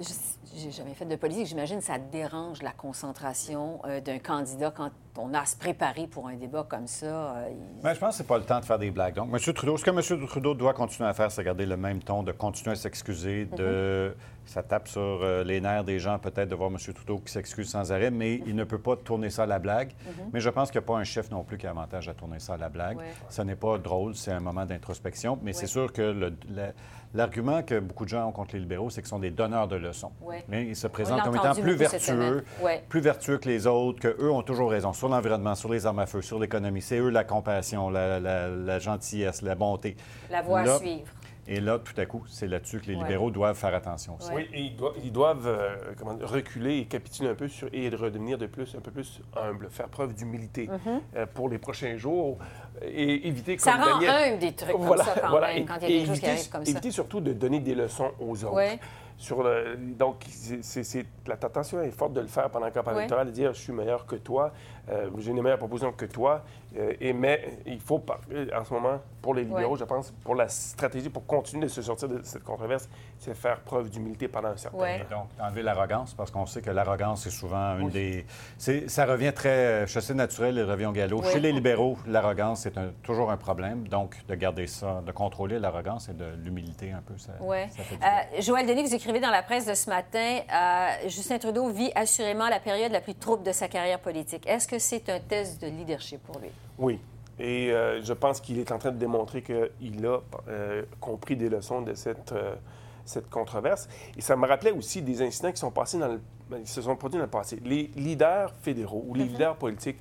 [0.00, 0.12] Je
[0.56, 1.46] j'ai jamais fait de politique.
[1.46, 6.28] J'imagine que ça dérange la concentration d'un candidat quand on a à se préparer pour
[6.28, 7.06] un débat comme ça.
[7.06, 7.48] Euh,
[7.82, 9.14] Mais je pense que c'est pas le temps de faire des blagues.
[9.14, 9.54] Donc, M.
[9.54, 10.26] Trudeau, ce que M.
[10.26, 14.14] Trudeau doit continuer à faire, c'est garder le même ton, de continuer à s'excuser, de...
[14.14, 14.48] Mm-hmm.
[14.48, 16.78] Ça tape sur euh, les nerfs des gens, peut-être, de voir M.
[16.78, 19.90] Trudeau qui s'excuse sans arrêt, mais il ne peut pas tourner ça à la blague.
[19.90, 20.30] Mm-hmm.
[20.32, 22.14] Mais je pense qu'il n'y a pas un chef non plus qui a avantage à
[22.14, 22.96] tourner ça à la blague.
[23.28, 26.32] Ce n'est pas drôle, c'est un moment d'introspection, mais c'est sûr que
[27.14, 29.76] L'argument que beaucoup de gens ont contre les libéraux, c'est qu'ils sont des donneurs de
[29.76, 30.12] leçons.
[30.48, 32.44] Mais ils se présentent comme étant plus vertueux,
[32.88, 36.06] plus vertueux que les autres, qu'eux ont toujours raison sur l'environnement, sur les armes à
[36.06, 36.82] feu, sur l'économie.
[36.82, 39.96] C'est eux la compassion, la, gentillesse, la bonté.
[40.30, 41.08] La voie à suivre.
[41.50, 44.30] Et là, tout à coup, c'est là-dessus que les libéraux doivent faire attention aussi.
[44.34, 44.70] Oui, et
[45.02, 45.76] ils doivent, euh,
[46.20, 49.88] reculer et capituler un peu sur, et redevenir de plus, un peu plus humble, faire
[49.88, 51.00] preuve d'humilité mm-hmm.
[51.16, 52.36] euh, pour les prochains jours
[52.82, 53.56] et éviter...
[53.56, 54.38] Ça rend Daniel...
[54.38, 56.64] des trucs comme ça quand même, quand il y a des choses qui arrivent comme
[56.66, 56.70] ça.
[56.70, 58.60] Éviter surtout de donner des leçons aux autres.
[59.16, 63.26] Sur le, donc, c'est, la tentation est forte de le faire pendant la campagne électorale,
[63.26, 64.52] de dire je suis meilleur que toi,
[64.90, 66.42] euh, j'ai une meilleure proposition que toi.
[66.76, 68.02] Euh, et, mais il faut,
[68.54, 71.80] en ce moment, pour les libéraux, je pense, pour la stratégie, pour continuer de se
[71.80, 75.16] sortir de cette controverse, c'est faire preuve d'humilité pendant un certain temps.
[75.16, 78.26] Donc, enlever l'arrogance, parce qu'on sait que l'arrogance, c'est souvent une des.
[78.58, 79.86] Ça revient très.
[79.86, 81.22] Chassé naturel et revient au galop.
[81.22, 83.88] Chez les libéraux, l'arrogance, c'est toujours un problème.
[83.88, 87.96] Donc, de garder ça, de contrôler l'arrogance et de l'humilité un peu, ça, ça fait
[87.96, 90.40] euh, Joël Denis, vous écrivez dans la presse de ce matin
[91.06, 94.46] Justin Trudeau vit assurément la période la plus trouble de sa carrière politique.
[94.46, 96.48] Est-ce que c'est un test de leadership pour lui?
[96.78, 96.98] Oui.
[97.38, 101.48] Et euh, je pense qu'il est en train de démontrer qu'il a euh, compris des
[101.48, 102.54] leçons de cette, euh,
[103.04, 103.88] cette controverse.
[104.16, 106.20] Et ça me rappelait aussi des incidents qui sont passés dans le,
[106.60, 107.60] qui se sont produits dans le passé.
[107.64, 109.28] Les leaders fédéraux ou les mm-hmm.
[109.28, 109.98] leaders politiques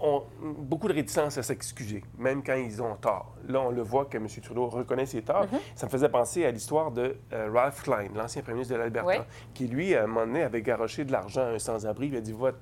[0.00, 3.34] ont beaucoup de réticence à s'excuser, même quand ils ont tort.
[3.48, 4.26] Là, on le voit que M.
[4.42, 5.44] Trudeau reconnaît ses torts.
[5.44, 5.58] Mm-hmm.
[5.74, 9.26] Ça me faisait penser à l'histoire de euh, Ralph Klein, l'ancien premier ministre de l'Alberta,
[9.54, 12.08] qui, lui, à un moment donné, avait garoché de l'argent à un sans-abri.
[12.08, 12.52] Il a dit Va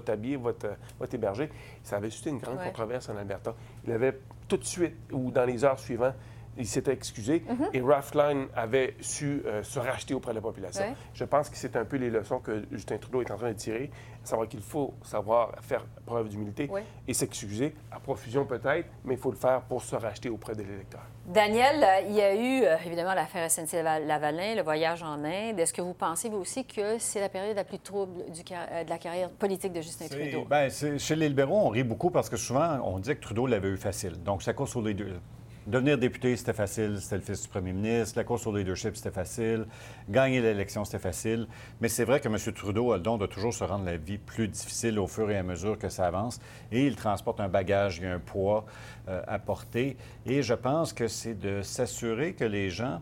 [0.00, 1.50] t'habiller, va t'héberger.
[1.82, 3.54] Ça avait suscité une grande controverse en Alberta.
[3.84, 6.14] Il avait tout de suite, ou dans les heures suivantes,
[6.58, 7.68] il s'était excusé mhm.
[7.72, 10.84] et Ralph Klein avait su euh, se racheter auprès de la population.
[11.14, 13.56] Je pense que c'est un peu les leçons que Justin Trudeau est en train de
[13.56, 13.90] tirer,
[14.24, 16.68] savoir qu'il faut savoir faire preuve d'humilité
[17.06, 20.62] et s'excuser, à profusion peut-être, mais il faut le faire pour se racheter auprès de
[20.62, 21.02] l'électeur.
[21.26, 25.60] Daniel, euh, il y a eu euh, évidemment l'affaire SNC-Lavalin, le voyage en Inde.
[25.60, 28.90] Est-ce que vous pensez, vous aussi, que c'est la période la plus trouble du, de
[28.90, 30.44] la carrière politique de Justin Trudeau?
[30.44, 33.68] Bien, chez les libéraux, on rit beaucoup parce que souvent, on dit que Trudeau l'avait
[33.68, 34.22] eu facile.
[34.22, 35.20] Donc, ça cause sur les deux
[35.66, 38.18] Devenir député, c'était facile, c'était le fils du premier ministre.
[38.18, 39.66] La course au leadership, c'était facile.
[40.08, 41.46] Gagner l'élection, c'était facile.
[41.80, 42.36] Mais c'est vrai que M.
[42.54, 45.36] Trudeau a le don de toujours se rendre la vie plus difficile au fur et
[45.36, 46.40] à mesure que ça avance.
[46.72, 48.64] Et il transporte un bagage, il y a un poids
[49.08, 49.96] euh, à porter.
[50.24, 53.00] Et je pense que c'est de s'assurer que les gens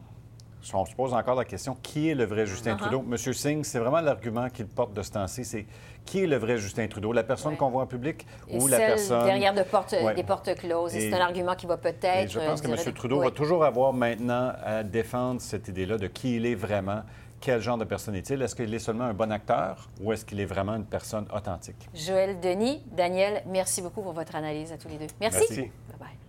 [0.74, 2.78] on se pose encore la question qui est le vrai Justin Uh-huh.
[2.78, 3.02] Trudeau?
[3.02, 5.66] Monsieur Singh, c'est vraiment l'argument qu'il porte de ce temps-ci, c'est
[6.08, 7.12] qui est le vrai Justin Trudeau?
[7.12, 9.24] La personne qu'on voit en public ou la personne.
[9.24, 10.14] derrière de porte- Ouais.
[10.14, 10.94] des portes closes.
[10.94, 12.30] Et c'est un argument qui va peut-être.
[12.30, 12.94] Je pense euh, que M.
[12.94, 13.24] Trudeau Oui.
[13.26, 17.02] va toujours avoir maintenant à défendre cette idée-là de qui il est vraiment,
[17.40, 18.40] quel genre de personne est-il?
[18.42, 21.88] Est-ce qu'il est seulement un bon acteur ou est-ce qu'il est vraiment une personne authentique?
[21.94, 25.06] Joël Denis, Daniel, merci beaucoup pour votre analyse à tous les deux.
[25.20, 25.38] Merci.
[25.40, 25.60] Merci.
[25.62, 26.27] Bye-bye.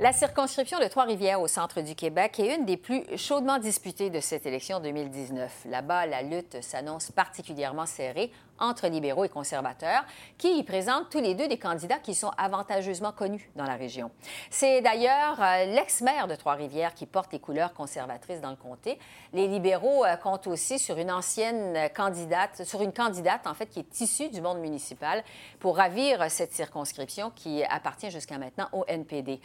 [0.00, 4.20] La circonscription de Trois-Rivières au centre du Québec est une des plus chaudement disputées de
[4.20, 5.64] cette élection 2019.
[5.68, 8.30] Là-bas, la lutte s'annonce particulièrement serrée
[8.60, 10.04] entre libéraux et conservateurs,
[10.36, 14.10] qui y présentent tous les deux des candidats qui sont avantageusement connus dans la région.
[14.50, 18.98] C'est d'ailleurs euh, l'ex-maire de Trois-Rivières qui porte les couleurs conservatrices dans le comté.
[19.32, 23.80] Les libéraux euh, comptent aussi sur une ancienne candidate, sur une candidate en fait qui
[23.80, 25.22] est issue du monde municipal
[25.60, 29.40] pour ravir cette circonscription qui appartient jusqu'à maintenant au NPD.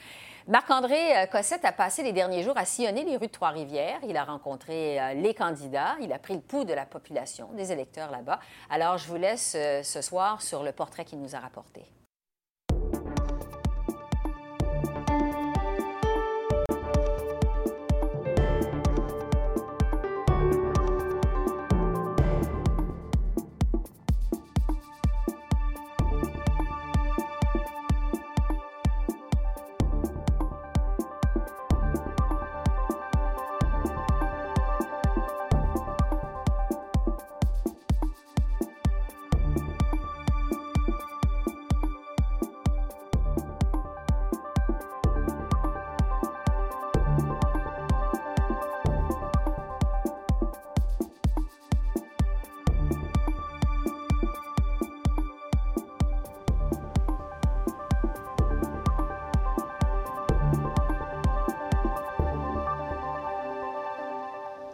[0.47, 3.99] Marc-André euh, Cossette a passé les derniers jours à sillonner les rues de Trois-Rivières.
[4.05, 7.71] Il a rencontré euh, les candidats, il a pris le pouls de la population, des
[7.71, 8.39] électeurs là-bas.
[8.69, 11.85] Alors, je vous laisse euh, ce soir sur le portrait qu'il nous a rapporté.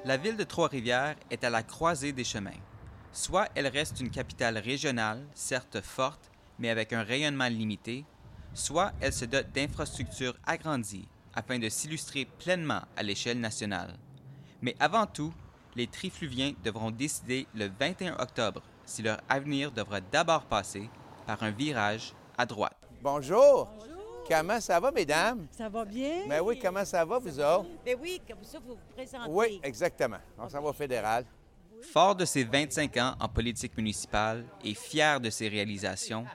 [0.09, 2.59] La ville de Trois-Rivières est à la croisée des chemins.
[3.13, 8.05] Soit elle reste une capitale régionale, certes forte, mais avec un rayonnement limité,
[8.55, 13.99] soit elle se dote d'infrastructures agrandies afin de s'illustrer pleinement à l'échelle nationale.
[14.63, 15.31] Mais avant tout,
[15.75, 20.89] les trifluviens devront décider le 21 octobre si leur avenir devra d'abord passer
[21.27, 22.75] par un virage à droite.
[23.03, 23.69] Bonjour.
[24.29, 25.47] Comment ça va, mesdames?
[25.49, 26.27] Ça va bien?
[26.27, 27.65] Ben oui, comment ça va, vous autres?
[27.83, 29.31] Ben oui, comme ça, vous vous présentez.
[29.31, 30.19] Oui, exactement.
[30.37, 31.25] On s'en va au fédéral.
[31.81, 36.25] Fort de ses 25 ans en politique municipale et fier de ses réalisations,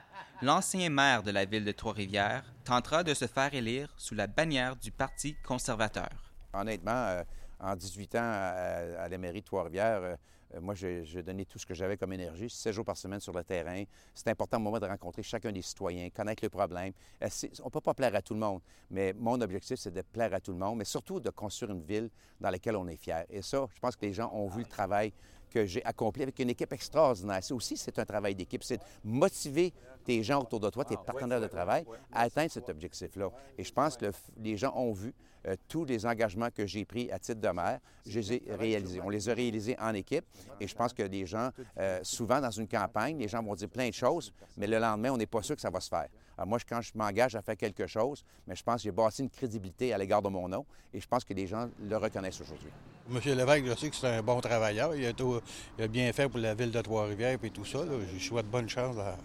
[0.41, 4.75] l'ancien maire de la ville de Trois-Rivières tentera de se faire élire sous la bannière
[4.75, 6.09] du Parti conservateur.
[6.53, 7.23] Honnêtement, euh,
[7.61, 10.17] en 18 ans à, à la mairie de Trois-Rivières, euh, euh,
[10.61, 13.43] moi, j'ai donné tout ce que j'avais comme énergie, 7 jours par semaine sur le
[13.43, 13.83] terrain.
[14.13, 16.93] C'est important pour moi de rencontrer chacun des citoyens, connaître le problème.
[17.21, 17.27] Euh,
[17.61, 20.33] On ne peut pas plaire à tout le monde, mais mon objectif, c'est de plaire
[20.33, 23.25] à tout le monde, mais surtout de construire une ville dans laquelle on est fier.
[23.29, 25.11] Et ça, je pense que les gens ont vu le travail
[25.49, 27.43] que j'ai accompli avec une équipe extraordinaire.
[27.43, 28.63] Ça aussi, c'est un travail d'équipe.
[28.63, 32.69] C'est de motiver tes gens autour de toi, tes partenaires de travail, à atteindre cet
[32.69, 33.29] objectif-là.
[33.57, 35.13] Et je pense que le les gens ont vu
[35.47, 38.99] euh, tous les engagements que j'ai pris à titre de maire, je les ai réalisés.
[39.03, 40.25] On les a réalisés en équipe
[40.59, 43.69] et je pense que les gens, euh, souvent dans une campagne, les gens vont dire
[43.69, 46.07] plein de choses, mais le lendemain, on n'est pas sûr que ça va se faire.
[46.37, 49.21] Alors moi, quand je m'engage à faire quelque chose, mais je pense que j'ai bâti
[49.23, 52.41] une crédibilité à l'égard de mon nom et je pense que les gens le reconnaissent
[52.41, 52.69] aujourd'hui.
[53.07, 54.95] Monsieur Lévesque, je sais que c'est un bon travailleur.
[54.95, 55.39] Il a, tout-
[55.77, 57.77] il a bien fait pour la ville de Trois-Rivières et tout ça.
[57.85, 57.91] là.
[58.09, 59.15] Je lui souhaite bonne chance dans,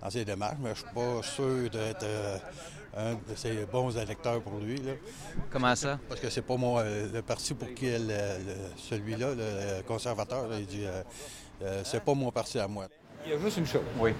[0.00, 2.06] dans ses démarches, mais je ne suis pas sûr d'être
[2.96, 4.76] un de ses bons électeurs pour lui.
[4.78, 4.92] là.
[5.50, 5.98] Comment ça?
[6.08, 9.82] Parce que c'est pas moi, euh, le parti pour qui elle, euh, le- celui-là, le
[9.82, 11.02] conservateur, là, il dit euh,
[11.62, 12.86] euh, c'est pas mon parti à moi.
[13.24, 13.82] Il y a juste une chose.
[13.98, 14.12] Oui.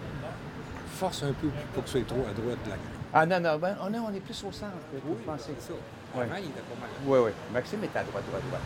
[0.99, 2.59] Force un peu pour que ce soit trop à droite.
[2.69, 2.77] Là.
[3.13, 4.73] Ah non, non, ben, on, est, on est plus au centre,
[5.05, 5.53] vous pensez.
[5.59, 5.73] ça.
[6.15, 6.91] Avant, il était pas mal.
[7.07, 7.31] Oui, oui.
[7.53, 8.63] Maxime est à droite, droite, droite.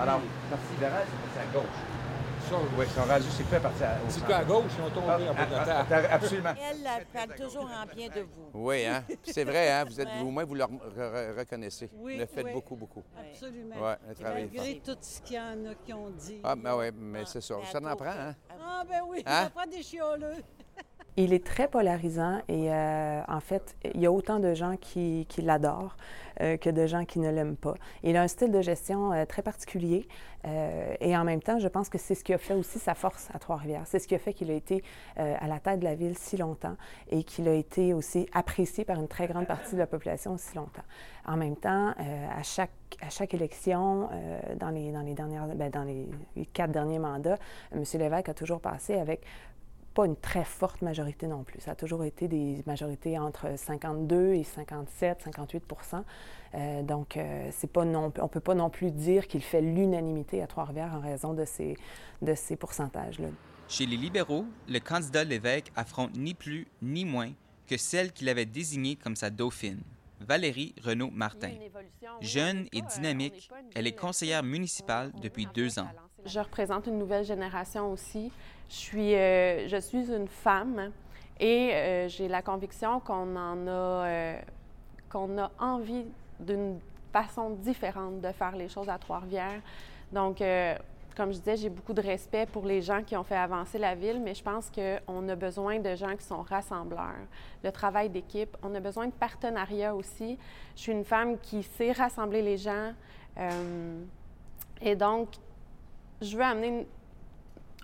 [0.00, 1.02] Alors, le Parti libéral,
[1.34, 1.64] c'est à gauche.
[2.76, 4.82] Oui, ils sont rendus, c'est plus à partir à, au C'est plus à gauche, ils
[4.82, 5.88] ont tombé Ah, en de la ah, table.
[5.90, 6.54] ah, ah, Absolument.
[6.70, 8.50] Elle, parle toujours en bien de vous.
[8.54, 9.04] Oui, hein?
[9.06, 9.84] Puis C'est vrai, hein?
[9.84, 10.44] Vous êtes Ouais.
[10.44, 11.90] vous le re- re- reconnaissez.
[11.94, 12.52] Oui, vous le faites oui.
[12.52, 13.02] beaucoup, beaucoup.
[13.18, 13.76] Absolument.
[13.78, 14.94] Oui, le travail Malgré fort.
[14.94, 16.40] tout ce qu'il y en a qui ont dit.
[16.44, 17.54] Ah, ben oui, mais c'est ça.
[17.70, 18.34] Ça en prend, hein?
[18.50, 19.44] Ah, ben oui, Hein?
[19.44, 20.36] ça prend des chioleux.
[21.16, 25.26] il est très polarisant et euh, en fait, il y a autant de gens qui,
[25.38, 25.96] l'adorent
[26.40, 27.74] euh, que de gens qui ne l'aiment pas.
[28.02, 30.06] Il a un style de gestion euh, très particulier
[31.00, 33.30] et en même temps, je pense que c'est ce qui a fait aussi sa force
[33.32, 33.84] à Trois-Rivières.
[33.86, 34.84] C'est ce qui a fait qu'il a été
[35.16, 36.76] à la tête de la ville si longtemps
[37.10, 40.54] et qu'il a été aussi apprécié par une très grande partie de la population aussi
[40.54, 40.82] longtemps.
[41.24, 42.68] En même temps, à, chaque,
[43.00, 44.10] à chaque élection,
[44.60, 46.10] dans, les, dans, les dernières, bien, dans les
[46.52, 47.38] quatre derniers mandats,
[47.72, 47.82] M.
[47.94, 49.22] Lévesque a toujours passé avec
[49.94, 51.60] pas une très forte majorité non plus.
[51.60, 55.64] Ça a toujours été des majorités entre 52 et 57, 58
[56.54, 59.60] euh, Donc, euh, c'est pas non, on ne peut pas non plus dire qu'il fait
[59.60, 61.76] l'unanimité à Trois-Rivières en raison de ces,
[62.20, 63.28] de ces pourcentages-là.
[63.68, 67.30] Chez les libéraux, le candidat Lévesque affronte ni plus ni moins
[67.66, 69.80] que celle qu'il avait désignée comme sa dauphine,
[70.20, 71.52] Valérie Renaud-Martin.
[72.20, 75.88] Jeune et dynamique, elle est conseillère municipale depuis deux ans.
[76.26, 78.30] Je représente une nouvelle génération aussi.
[78.68, 80.90] Je suis, euh, je suis une femme
[81.38, 84.40] et euh, j'ai la conviction qu'on en a, euh,
[85.10, 86.04] qu'on a envie
[86.40, 86.78] d'une
[87.12, 89.60] façon différente de faire les choses à Trois-Rivières.
[90.12, 90.42] Donc,
[91.16, 93.94] comme je disais, j'ai beaucoup de respect pour les gens qui ont fait avancer la
[93.94, 97.26] ville, mais je pense qu'on a besoin de gens qui sont rassembleurs.
[97.62, 100.38] Le travail d'équipe, on a besoin de partenariat aussi.
[100.74, 102.92] Je suis une femme qui sait rassembler les gens.
[104.80, 105.28] et donc,
[106.20, 106.86] je veux amener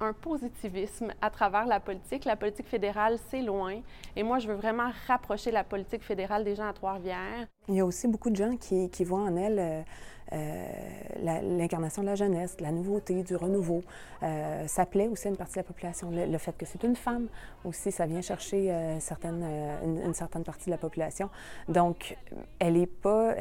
[0.01, 2.25] un positivisme à travers la politique.
[2.25, 3.81] La politique fédérale, c'est loin.
[4.17, 7.47] Et moi, je veux vraiment rapprocher la politique fédérale des gens à Trois-Rivières.
[7.69, 9.83] Il y a aussi beaucoup de gens qui, voient en elle euh,
[10.33, 13.83] euh, l'incarnation de la jeunesse, de la nouveauté, du renouveau.
[14.23, 16.11] Euh, ça plaît aussi à une partie de la population.
[16.13, 17.27] Le, fait que c'est une femme
[17.65, 19.45] aussi, ça vient chercher euh, certaines,
[19.83, 21.31] une, certaine partie de la population.
[21.69, 22.17] Donc,
[22.61, 23.35] elle n'est pas,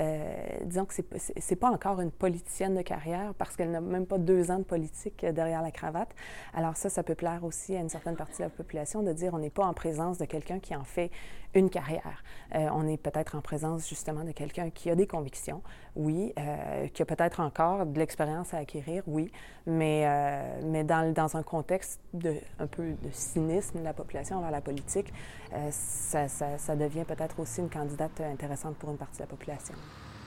[0.63, 4.49] disons que c'est pas encore une politicienne de carrière parce qu'elle n'a même pas deux
[4.49, 6.09] ans de politique derrière la cravate.
[6.55, 9.33] Alors ça, ça peut plaire aussi à une certaine partie de la population de dire
[9.33, 11.11] on n'est pas en présence de quelqu'un qui en fait
[11.53, 12.23] une carrière.
[12.53, 15.61] on est peut-être en présence justement de quelqu'un qui a des convictions,
[15.95, 19.31] oui, euh, qui a peut-être encore de l'expérience à acquérir, oui,
[19.65, 24.37] mais, euh, mais dans, dans, un contexte de, un peu de cynisme de la population
[24.37, 25.11] envers la politique,
[25.53, 29.27] euh, ça, ça, ça, devient peut-être aussi une candidate intéressante pour une partie de la
[29.27, 29.75] population.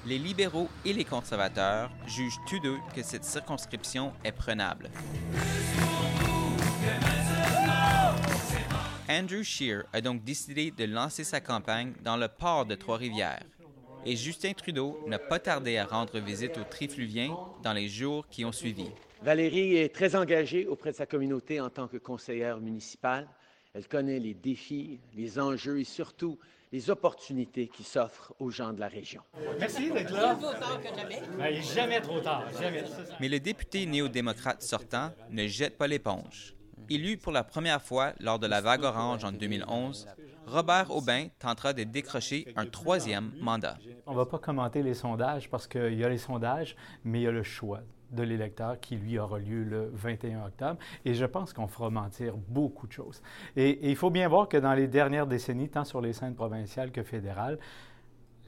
[0.04, 4.90] Les libéraux et les conservateurs jugent tous deux que cette circonscription est prenable.
[9.08, 13.42] Andrew Scheer a donc décidé de lancer sa campagne dans le port de Trois-Rivières
[14.04, 18.44] et Justin Trudeau n'a pas tardé à rendre visite aux Trifluviens dans les jours qui
[18.44, 18.86] ont suivi.
[19.22, 23.28] Valérie est très engagée auprès de sa communauté en tant que conseillère municipale.
[23.74, 26.38] Elle connaît les défis, les enjeux et surtout
[26.72, 29.22] les opportunités qui s'offrent aux gens de la région.
[29.58, 30.38] Merci d'être là.
[31.38, 32.82] Ben, jamais trop tard, jamais.
[33.20, 36.54] Mais le député néo-démocrate sortant ne jette pas l'éponge.
[36.90, 40.08] Élu pour la première fois lors de la vague orange en 2011,
[40.46, 43.76] Robert Aubin tentera de décrocher un troisième mandat.
[44.06, 47.22] On ne va pas commenter les sondages parce qu'il y a les sondages, mais il
[47.24, 47.80] y a le choix
[48.10, 50.78] de l'électeur qui, lui, aura lieu le 21 octobre.
[51.04, 53.22] Et je pense qu'on fera mentir beaucoup de choses.
[53.56, 56.92] et il faut bien voir que dans les dernières décennies, tant sur les scènes provinciales
[56.92, 57.58] que fédérales,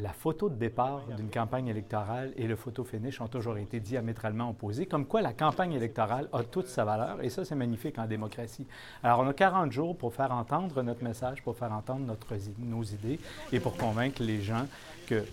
[0.01, 4.51] la photo de départ d'une campagne électorale et le photo finish ont toujours été diamétralement
[4.51, 8.07] opposés, comme quoi la campagne électorale a toute sa valeur, et ça, c'est magnifique en
[8.07, 8.67] démocratie.
[9.03, 12.83] Alors, on a 40 jours pour faire entendre notre message, pour faire entendre notre, nos
[12.83, 13.21] idées
[13.53, 14.67] et pour convaincre les gens
[15.07, 15.25] que,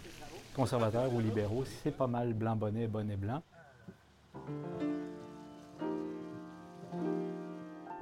[0.56, 3.42] conservateurs ou libéraux, c'est pas mal blanc-bonnet, bonnet-blanc.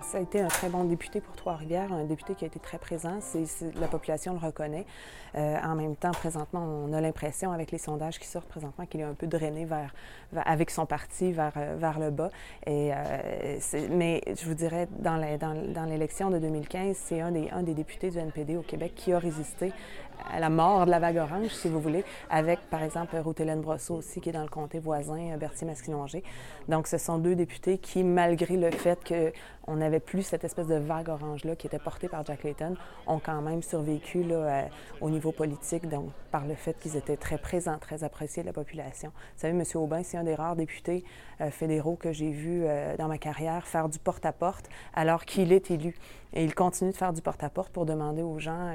[0.01, 2.77] Ça a été un très bon député pour Trois-Rivières, un député qui a été très
[2.77, 3.19] présent.
[3.75, 4.85] la population le reconnaît.
[5.35, 9.01] Euh, en même temps, présentement, on a l'impression, avec les sondages qui sortent présentement, qu'il
[9.01, 9.93] est un peu drainé vers,
[10.45, 12.29] avec son parti vers, euh, vers le bas.
[12.67, 13.59] Euh,
[13.91, 18.09] mais je vous dirais, dans, dans, l'élection de 2015, c'est un des, un des députés
[18.09, 19.71] du NPD au Québec qui a résisté
[20.31, 23.95] à la mort de la vague orange, si vous voulez, avec, par exemple, Ruth-Hélène Brosseau
[23.95, 26.23] aussi, qui est dans le comté voisin, Berthier-Masquinongé.
[26.67, 30.75] Donc, ce sont deux députés qui, malgré le fait qu'on n'avait plus cette espèce de
[30.75, 32.75] vague orange-là qui était portée par Jack Layton,
[33.07, 34.65] ont quand même survécu là,
[35.01, 38.53] au niveau politique, donc par le fait qu'ils étaient très présents, très appréciés de la
[38.53, 39.09] population.
[39.09, 39.63] Vous savez, M.
[39.75, 41.03] Aubin, c'est un des rares députés
[41.41, 45.71] euh, fédéraux que j'ai vu euh, dans ma carrière faire du porte-à-porte alors qu'il est
[45.71, 45.95] élu.
[46.33, 48.71] Et il continue de faire du porte-à-porte pour demander aux gens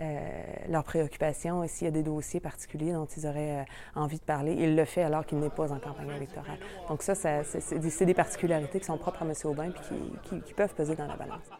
[0.00, 4.24] euh, leurs préoccupations et s'il y a des dossiers particuliers dont ils auraient envie de
[4.24, 4.52] parler.
[4.52, 6.58] Il le fait alors qu'il n'est pas en campagne électorale.
[6.88, 9.32] Donc ça, c'est des, particularités qui sont propres à M.
[9.44, 11.50] Aubin et qui, qui peuvent peser dans la balance.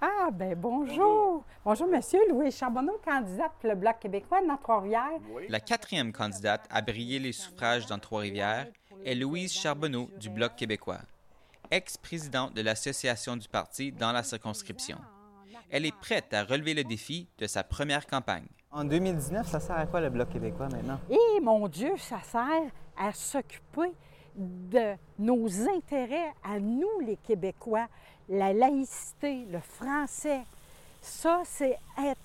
[0.00, 1.44] Ah, ben bonjour.
[1.64, 5.18] Bonjour, Monsieur Louis Charbonneau, candidate pour le Bloc québécois dans Trois-Rivières.
[5.48, 8.68] La quatrième candidate à briller les suffrages dans Trois-Rivières
[9.04, 11.00] est Louise Charbonneau du Bloc québécois,
[11.72, 14.98] ex-présidente de l'association du parti dans la circonscription.
[15.70, 18.46] elle est prête à relever le défi de sa première campagne.
[18.70, 21.00] En 2019, ça sert à quoi le Bloc québécois maintenant?
[21.10, 23.92] Et mon Dieu, ça sert à s'occuper
[24.38, 27.88] de nos intérêts à nous, les Québécois,
[28.28, 30.42] la laïcité, le français.
[31.00, 31.78] Ça, c'est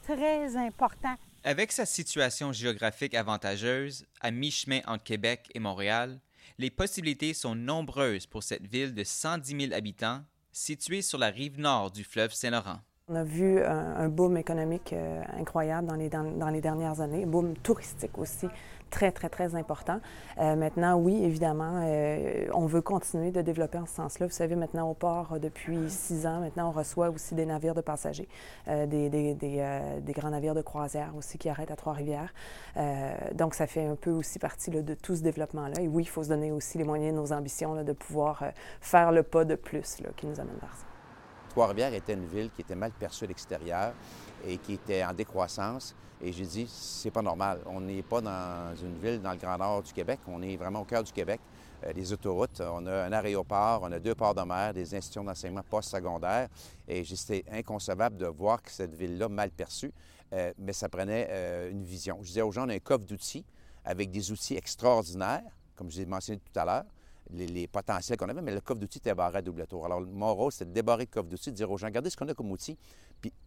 [0.03, 1.15] très important.
[1.43, 6.19] Avec sa situation géographique avantageuse, à mi-chemin entre Québec et Montréal,
[6.57, 11.59] les possibilités sont nombreuses pour cette ville de 110 000 habitants située sur la rive
[11.59, 12.79] nord du fleuve Saint-Laurent.
[13.09, 17.01] On a vu un, un boom économique euh, incroyable dans les, dans, dans les dernières
[17.01, 18.47] années, un boom touristique aussi
[18.93, 19.99] très, très, très important.
[20.37, 24.27] Euh, maintenant, oui, évidemment, euh, on veut continuer de développer en ce sens-là.
[24.27, 27.81] Vous savez, maintenant, au port, depuis six ans, maintenant, on reçoit aussi des navires de
[27.81, 28.29] passagers,
[28.67, 32.31] euh, des, des, des, euh, des, grands navires de croisière aussi qui arrêtent à Trois-Rivières.
[32.77, 35.81] Euh, donc, ça fait un peu aussi partie là, de tout ce développement-là.
[35.81, 38.43] Et oui, il faut se donner aussi les moyens de nos ambitions là, de pouvoir
[38.43, 40.85] euh, faire le pas de plus là, qui nous amène vers ça.
[41.49, 43.93] Trois-Rivières était une ville qui était mal perçue à l'extérieur
[44.45, 45.95] et qui était en décroissance.
[46.21, 47.59] Et j'ai dit, c'est pas normal.
[47.65, 50.81] On n'est pas dans une ville dans le Grand Nord du Québec, on est vraiment
[50.81, 51.41] au cœur du Québec.
[51.85, 55.23] Euh, des autoroutes, on a un aéroport, on a deux ports de mer, des institutions
[55.23, 56.47] d'enseignement post-secondaire.
[56.87, 59.91] Et c'était inconcevable de voir que cette ville-là, mal perçue,
[60.33, 62.17] euh, mais ça prenait euh, une vision.
[62.21, 63.45] Je disais aux gens, on a un coffre d'outils
[63.83, 65.43] avec des outils extraordinaires,
[65.75, 66.85] comme je l'ai mentionné tout à l'heure,
[67.31, 69.85] les, les, potentiels qu'on avait, mais le coffre d'outils était barré à double tour.
[69.85, 72.17] Alors, mon rôle, c'est de débarrer le coffre d'outils, de dire aux gens, regardez ce
[72.17, 72.77] qu'on a comme outil.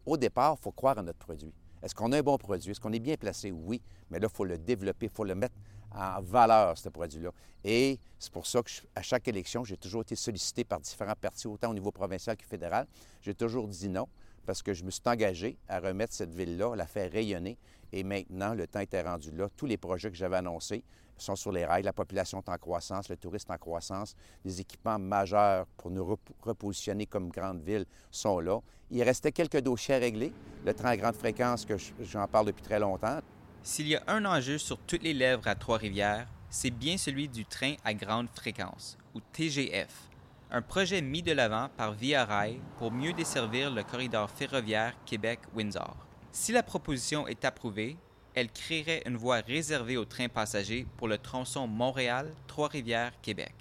[0.07, 1.53] Au départ, il faut croire à notre produit.
[1.83, 2.71] Est-ce qu'on a un bon produit?
[2.71, 3.51] Est-ce qu'on est bien placé?
[3.51, 3.83] Oui.
[4.11, 5.55] Mais là, il faut le développer, il faut le mettre
[5.93, 7.31] en valeur, ce produit-là.
[7.65, 11.71] Et c'est pour ça qu'à chaque élection, j'ai toujours été sollicité par différents partis, autant
[11.71, 12.87] au niveau provincial que fédéral.
[13.21, 14.07] J'ai toujours dit non
[14.47, 17.59] parce que je me suis engagé à remettre cette ville-là, à la faire rayonner.
[17.93, 19.49] Et maintenant, le temps était rendu là.
[19.57, 20.85] Tous les projets que j'avais annoncés
[21.23, 21.83] sont sur les rails.
[21.83, 24.14] La population est en croissance, le tourisme en croissance.
[24.45, 28.61] Les équipements majeurs pour nous rep repositionner comme grande ville sont là.
[28.91, 30.33] Il restait quelques dossiers à régler.
[30.64, 33.21] Le train à grande fréquence, que j'en parle depuis très longtemps.
[33.62, 37.45] S'il y a un enjeu sur toutes les lèvres à Trois-Rivières, c'est bien celui du
[37.45, 40.09] train à grande fréquence, ou TGF,
[40.51, 45.97] un projet mis de l'avant par Via Rail pour mieux desservir le corridor ferroviaire Québec-Windsor.
[46.31, 47.97] Si la proposition est approuvée,
[48.37, 53.55] elle créerait une voie réservée aux trains passagers pour le tronçon Montréal-Trois-Rivières-Québec.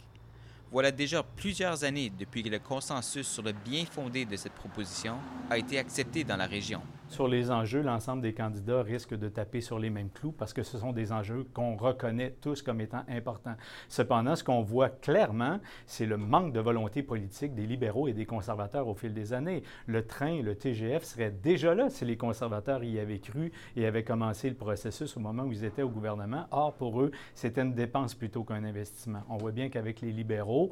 [0.70, 5.16] Voilà déjà plusieurs années depuis que le consensus sur le bien fondé de cette proposition
[5.50, 6.82] a été accepté dans la région.
[7.08, 10.64] Sur les enjeux, l'ensemble des candidats risque de taper sur les mêmes clous parce que
[10.64, 13.56] ce sont des enjeux qu'on reconnaît tous comme étant importants.
[13.90, 18.26] Cependant, ce qu'on voit clairement, c'est le manque de volonté politique des libéraux et des
[18.26, 19.62] conservateurs au fil des années.
[19.86, 24.04] Le train, le TGF serait déjà là si les conservateurs y avaient cru et avaient
[24.04, 26.48] commencé le processus au moment où ils étaient au gouvernement.
[26.52, 29.22] Or, pour eux, c'était une dépense plutôt qu'un investissement.
[29.30, 30.72] On voit bien qu'avec les libéraux,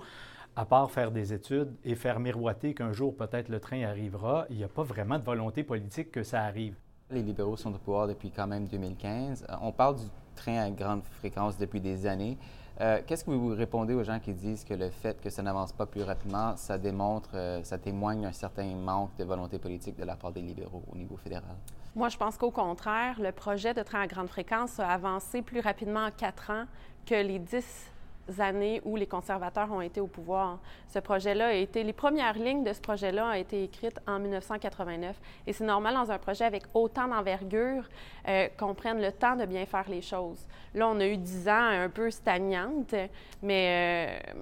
[0.55, 4.57] à part faire des études et faire miroiter qu'un jour peut-être le train arrivera, il
[4.57, 6.75] n'y a pas vraiment de volonté politique que ça arrive.
[7.09, 9.45] Les libéraux sont au pouvoir depuis quand même 2015.
[9.61, 12.37] On parle du train à grande fréquence depuis des années.
[12.81, 15.71] Euh, Qu'est-ce que vous répondez aux gens qui disent que le fait que ça n'avance
[15.71, 20.03] pas plus rapidement, ça démontre, euh, ça témoigne d'un certain manque de volonté politique de
[20.03, 21.55] la part des libéraux au niveau fédéral?
[21.95, 25.59] Moi, je pense qu'au contraire, le projet de train à grande fréquence a avancé plus
[25.59, 26.65] rapidement en quatre ans
[27.05, 27.91] que les dix
[28.39, 30.59] années où les conservateurs ont été au pouvoir.
[30.88, 35.19] Ce projet-là a été, les premières lignes de ce projet-là ont été écrites en 1989.
[35.47, 37.88] Et c'est normal dans un projet avec autant d'envergure
[38.28, 40.45] euh, qu'on prenne le temps de bien faire les choses.
[40.74, 42.95] Là, on a eu dix ans un peu stagnantes,
[43.41, 44.34] mais euh,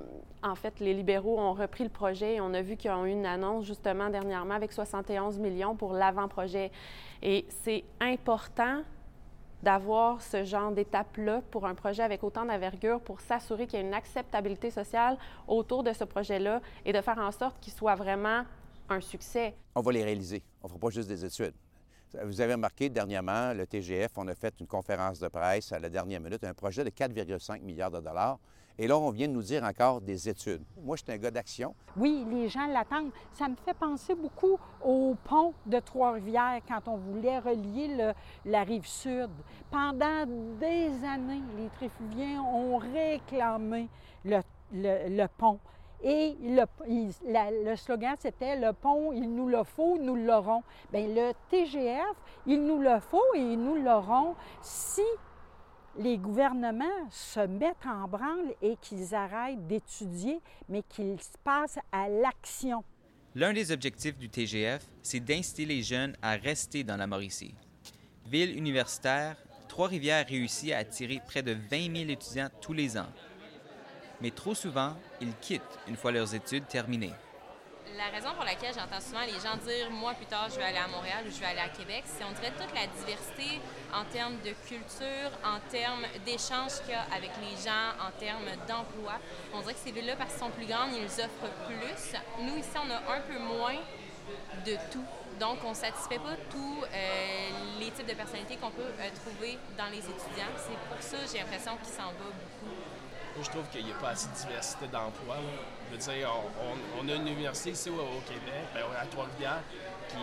[0.43, 3.11] en fait, les libéraux ont repris le projet et on a vu qu'ils ont eu
[3.11, 6.71] une annonce justement dernièrement avec 71 millions pour l'avant-projet.
[7.21, 8.81] Et c'est important
[9.63, 13.85] d'avoir ce genre d'étape-là pour un projet avec autant d'envergure pour s'assurer qu'il y a
[13.85, 18.43] une acceptabilité sociale autour de ce projet-là et de faire en sorte qu'il soit vraiment
[18.89, 19.55] un succès.
[19.75, 20.43] On va les réaliser.
[20.61, 21.53] On ne fera pas juste des études.
[22.25, 25.89] Vous avez remarqué dernièrement, le TGF, on a fait une conférence de presse à la
[25.89, 28.37] dernière minute, un projet de 4,5 milliards de dollars.
[28.81, 30.63] Et là, on vient de nous dire encore des études.
[30.83, 31.75] Moi, je suis un gars d'action.
[31.95, 33.11] Oui, les gens l'attendent.
[33.31, 38.11] Ça me fait penser beaucoup au pont de Trois-Rivières quand on voulait relier
[38.43, 39.29] la rive sud.
[39.69, 40.25] Pendant
[40.59, 43.87] des années, les Tréfugiens ont réclamé
[44.25, 45.59] le, pont.
[46.01, 46.63] Et le,
[47.63, 50.63] le slogan, c'était le pont, il nous le faut, nous l'aurons.
[50.91, 52.15] Bien, le TGF,
[52.47, 55.03] il nous le faut et nous l'aurons si
[55.97, 60.39] les gouvernements se mettent en branle et qu'ils arrêtent d'étudier,
[60.69, 62.83] mais qu'ils passent à l'action.
[63.35, 67.55] L'un des objectifs du TGF, c'est d'inciter les jeunes à rester dans la Mauricie.
[68.25, 69.37] Ville universitaire,
[69.67, 73.07] Trois-Rivières réussit à attirer près de 20 000 étudiants tous les ans.
[74.21, 77.13] Mais trop souvent, ils quittent une fois leurs études terminées.
[77.97, 80.77] La raison pour laquelle j'entends souvent les gens dire moi plus tard je vais aller
[80.77, 83.59] à Montréal ou je vais aller à Québec, c'est on dirait toute la diversité
[83.93, 88.47] en termes de culture, en termes d'échanges qu'il y a avec les gens, en termes
[88.67, 89.19] d'emploi.
[89.53, 92.15] On dirait que ces villes-là, parce qu'elles sont plus grandes, ils offrent plus.
[92.39, 93.75] Nous, ici, on a un peu moins
[94.65, 95.05] de tout.
[95.39, 99.57] Donc, on ne satisfait pas tous euh, les types de personnalités qu'on peut euh, trouver
[99.77, 100.53] dans les étudiants.
[100.55, 102.71] C'est pour ça, j'ai l'impression qu'il s'en va beaucoup.
[103.35, 105.37] Moi, je trouve qu'il n'y a pas assez de diversité d'emploi.
[105.91, 106.29] Je veux dire,
[107.01, 109.61] on, a une université ici au, Québec, ben, à Trois-Rivières,
[110.07, 110.15] qui,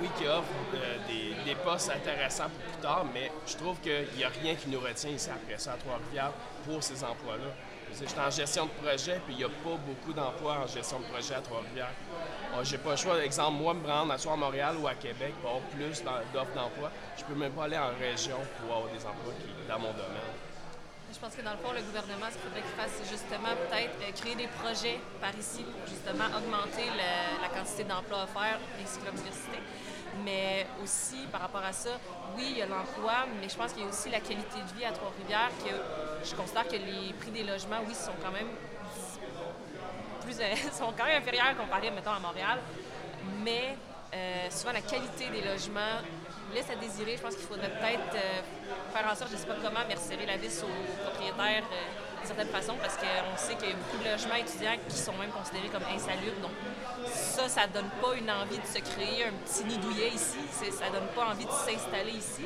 [0.00, 0.96] oui, qui offre euh,
[1.44, 4.80] des, postes intéressants pour plus tard, mais je trouve qu'il n'y a rien qui nous
[4.80, 6.32] retient ici après ça à Trois-Rivières
[6.64, 7.52] pour ces emplois-là.
[7.92, 11.00] Je suis en gestion de projet, puis il n'y a pas beaucoup d'emplois en gestion
[11.00, 11.92] de projet à Trois-Rivières.
[12.62, 13.22] J'ai pas le choix.
[13.22, 16.90] Exemple, moi, me rendre soit à Montréal ou à Québec pour avoir plus d'offres d'emploi,
[17.18, 20.39] je peux même pas aller en région pour avoir des emplois qui, dans mon domaine.
[21.12, 23.50] Je pense que dans le fond, le gouvernement, ce qu'il faudrait qu'il fasse, c'est justement
[23.66, 26.86] peut-être euh, créer des projets par ici pour justement augmenter
[27.42, 29.58] la quantité d'emplois offerts ainsi que l'université.
[30.24, 31.90] Mais aussi, par rapport à ça,
[32.36, 34.78] oui, il y a l'emploi, mais je pense qu'il y a aussi la qualité de
[34.78, 35.50] vie à Trois-Rivières.
[35.58, 35.74] que
[36.28, 38.50] Je considère que les prix des logements, oui, sont quand même
[40.22, 40.34] plus,
[40.72, 42.60] sont quand même inférieurs comparés, mettons, à Montréal.
[43.42, 43.76] Mais
[44.12, 46.02] euh, souvent, la qualité des logements
[46.52, 47.16] laisse à désirer.
[47.16, 48.42] Je pense qu'il faudrait peut-être euh,
[48.92, 52.18] faire en sorte, je ne sais pas comment, mais resserrer la vis aux propriétaires euh,
[52.18, 55.14] d'une certaine façon, parce qu'on sait qu'il y a beaucoup de logements étudiants qui sont
[55.14, 56.40] même considérés comme insalubres.
[56.42, 56.50] Donc,
[57.06, 60.38] ça, ça donne pas une envie de se créer un petit nid douillet ici.
[60.52, 62.44] Ça donne pas envie de s'installer ici.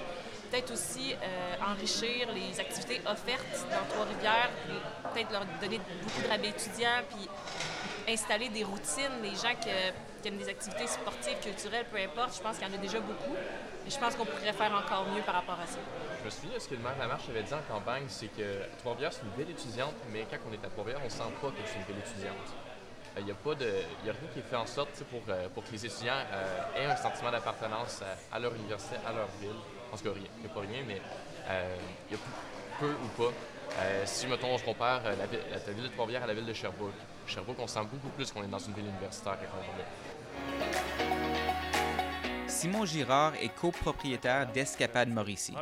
[0.50, 1.16] Peut-être aussi
[1.66, 4.50] enrichir les activités offertes dans Trois-Rivières,
[5.12, 7.28] peut-être leur donner beaucoup de rabais étudiants, puis
[8.14, 9.70] installer des routines, les gens qui
[10.28, 12.36] aiment des activités sportives, culturelles, peu importe.
[12.36, 13.36] Je pense qu'il y en a déjà beaucoup.
[13.86, 15.78] Et je pense qu'on pourrait faire encore mieux par rapport à ça.
[16.20, 18.64] Je me souviens de ce que le maire Lamarche avait dit en campagne, c'est que
[18.78, 21.48] Trois-Rivières, c'est une ville étudiante, mais quand on est à Trois-Rivières, on ne sent pas
[21.48, 22.48] que c'est une ville étudiante.
[23.16, 25.48] Il euh, n'y a, pas de, a rien qui est fait en sorte pour, euh,
[25.54, 28.02] pour que les étudiants euh, aient un sentiment d'appartenance
[28.32, 29.50] à, leur université, à leur ville.
[29.84, 31.00] Je pense qu'il n'y a, pas rien, mais
[32.08, 32.22] il y a
[32.80, 33.32] peu ou pas.
[34.06, 36.94] si, mettons, je compare la, la, ville de Trois-Rivières à la ville de Sherbrooke,
[37.26, 39.84] Sherbrooke, on sent beaucoup plus qu'on est dans une ville universitaire qu'on est là.
[42.46, 45.54] Simon Girard est copropriétaire d'Escapade Mauricie,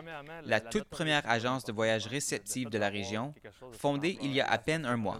[0.45, 3.35] la toute première agence de voyage réceptive de la région,
[3.73, 5.19] fondée il y a à peine un mois.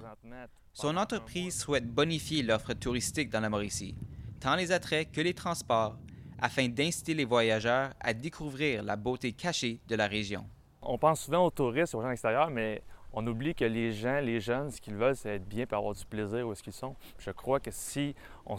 [0.73, 3.97] Son entreprise souhaite bonifier l'offre touristique dans la Mauricie,
[4.39, 5.97] tant les attraits que les transports,
[6.41, 10.49] afin d'inciter les voyageurs à découvrir la beauté cachée de la région.
[10.83, 12.83] On pense souvent aux touristes, aux gens extérieurs, mais
[13.13, 15.95] on oublie que les gens, les jeunes, ce qu'ils veulent, c'est être bien pour avoir
[15.95, 16.97] du plaisir où est-ce qu'ils sont.
[17.19, 18.15] Je crois que si
[18.47, 18.57] on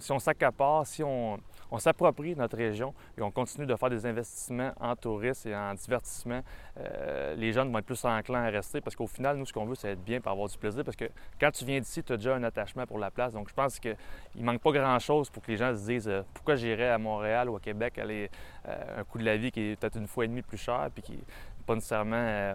[0.00, 1.38] s'accapare, si on,
[1.70, 5.74] on s'approprie notre région et on continue de faire des investissements en tourisme et en
[5.74, 6.40] divertissement,
[6.78, 9.66] euh, les jeunes vont être plus enclins à rester parce qu'au final, nous, ce qu'on
[9.66, 11.06] veut, c'est être bien pour avoir du plaisir parce que
[11.40, 13.32] quand tu viens d'ici, tu as déjà un attachement pour la place.
[13.32, 13.96] Donc, je pense qu'il
[14.36, 17.48] ne manque pas grand-chose pour que les gens se disent euh, pourquoi j'irais à Montréal
[17.48, 18.30] ou à Québec aller
[18.68, 20.88] euh, un coût de la vie qui est peut-être une fois et demie plus cher
[20.92, 21.18] puis qui n'est
[21.66, 22.54] pas nécessairement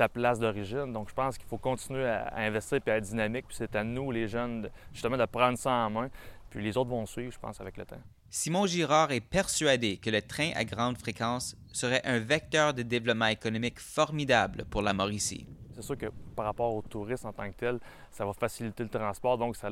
[0.00, 0.94] ta place d'origine.
[0.94, 3.44] Donc, je pense qu'il faut continuer à, investir et à être dynamique.
[3.46, 6.08] Puis c'est à nous, les jeunes, justement, de prendre ça en main
[6.50, 8.00] puis les autres vont suivre, je pense, avec le temps.
[8.28, 13.26] Simon Girard est persuadé que le train à grande fréquence serait un vecteur de développement
[13.26, 15.46] économique formidable pour la Mauricie.
[15.74, 17.78] C'est sûr que par rapport aux touristes en tant que tel,
[18.10, 19.68] ça va faciliter le transport, donc ça,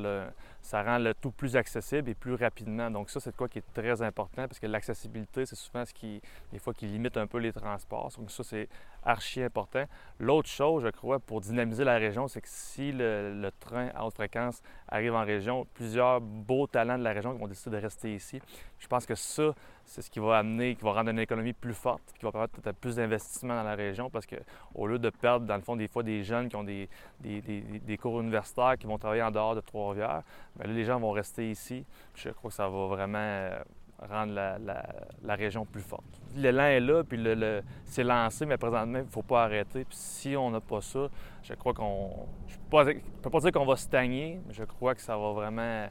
[0.61, 2.89] ça rend le tout plus accessible et plus rapidement.
[2.89, 6.21] Donc ça, c'est quoi qui est très important, parce que l'accessibilité, c'est souvent ce qui,
[6.51, 8.11] des fois, qui limite un peu les transports.
[8.17, 8.67] Donc ça, c'est
[9.03, 9.85] archi important.
[10.19, 14.13] L'autre chose, je crois, pour dynamiser la région, c'est que si le, train à haute
[14.13, 18.41] fréquence arrive en région, plusieurs beaux talents de la région vont décider de rester ici.
[18.79, 19.53] Je pense que ça,
[19.85, 22.59] c'est ce qui va amener, qui va rendre une économie plus forte, qui va permettre
[22.59, 25.87] peut-être plus d'investissement dans la région parce qu'au lieu de perdre, dans le fond, des
[25.87, 26.89] fois des jeunes qui ont des,
[27.21, 30.23] des, cours universitaires, qui vont travailler en dehors de Trois-Rivières,
[30.55, 31.85] bien là, les gens vont rester ici.
[32.15, 33.59] Je crois que ça va vraiment euh,
[34.07, 36.21] rendre la, région plus forte.
[36.35, 39.85] L'élan est là, puis le, c'est lancé, mais présentement, il ne faut pas arrêter.
[39.89, 41.07] Si on n'a pas ça,
[41.43, 42.27] je crois qu'on.
[42.47, 45.87] Je ne peux pas dire qu'on va stagner, mais je crois que ça va vraiment.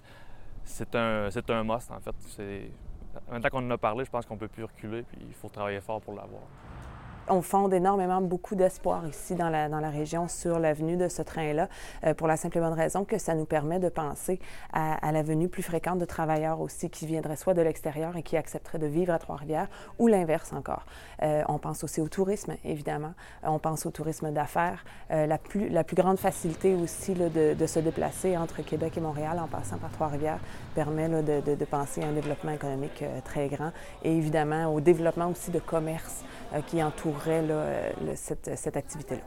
[0.65, 2.15] C'est un, c'est un must, en fait.
[2.27, 2.71] C'est,
[3.31, 5.49] Maintenant qu'on en a parlé, je pense qu'on ne peut plus reculer, puis il faut
[5.49, 6.43] travailler fort pour l'avoir
[7.31, 11.69] on fonde énormément beaucoup d'espoir ici dans la, région sur la venue de ce train-là,
[12.05, 14.39] euh, pour la simple et bonne raison que ça nous permet de penser
[14.73, 18.37] à, la venue plus fréquente de travailleurs aussi qui viendraient soit de l'extérieur et qui
[18.37, 19.69] accepteraient de vivre à Trois-Rivières,
[19.99, 20.85] ou l'inverse encore.
[21.23, 23.13] Euh, on pense aussi au tourisme, évidemment.
[23.43, 24.85] On pense au tourisme d'affaires.
[25.11, 29.79] Euh, la, plus, grande facilité aussi de, se déplacer entre Québec et Montréal en passant
[29.79, 30.41] par Trois-Rivières
[30.75, 33.73] permet de, de, de, penser à un développement économique très grand
[34.03, 37.45] et évidemment au développement aussi de commerce euh, qui entourerait
[38.17, 39.23] cette, cette activité-là.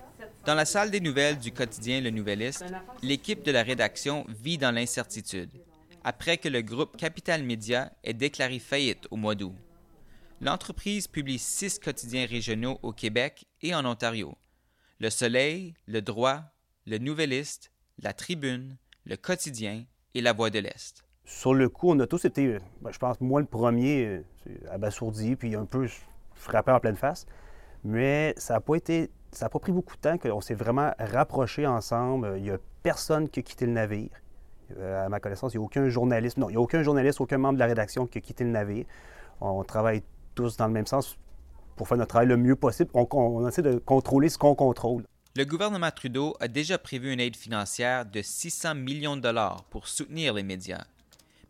[0.45, 2.65] Dans la salle des nouvelles du quotidien Le Nouvelliste,
[3.03, 5.51] l'équipe de la rédaction vit dans l'incertitude.
[6.03, 9.55] après que le groupe Capital Média ait déclaré faillite au mois d'août.
[10.41, 14.35] L'entreprise publie six quotidiens régionaux au Québec et en Ontario.
[14.99, 16.41] Le Soleil, Le Droit,
[16.87, 21.03] Le Nouvelliste, La Tribune, Le Quotidien et La Voix de l'Est.
[21.25, 24.23] Sur le coup, on a tous été, ben, je pense, moi le premier, euh,
[24.71, 25.87] abasourdi, puis un peu
[26.41, 27.25] frappé en pleine face.
[27.83, 30.91] Mais ça n'a pas été, ça n'a pas pris beaucoup de temps qu'on s'est vraiment
[30.99, 32.33] rapprochés ensemble.
[32.37, 34.09] Il n'y a personne qui a quitté le navire.
[34.77, 37.19] Euh, à ma connaissance, il n'y a aucun journaliste, non, il n'y a aucun journaliste,
[37.21, 38.85] aucun membre de la rédaction qui a quitté le navire.
[39.41, 40.03] On travaille
[40.35, 41.17] tous dans le même sens
[41.75, 42.91] pour faire notre travail le mieux possible.
[42.93, 45.03] On, essaie de contrôler ce qu'on contrôle.
[45.35, 49.87] Le gouvernement Trudeau a déjà prévu une aide financière de 600 millions de dollars pour
[49.87, 50.83] soutenir les médias.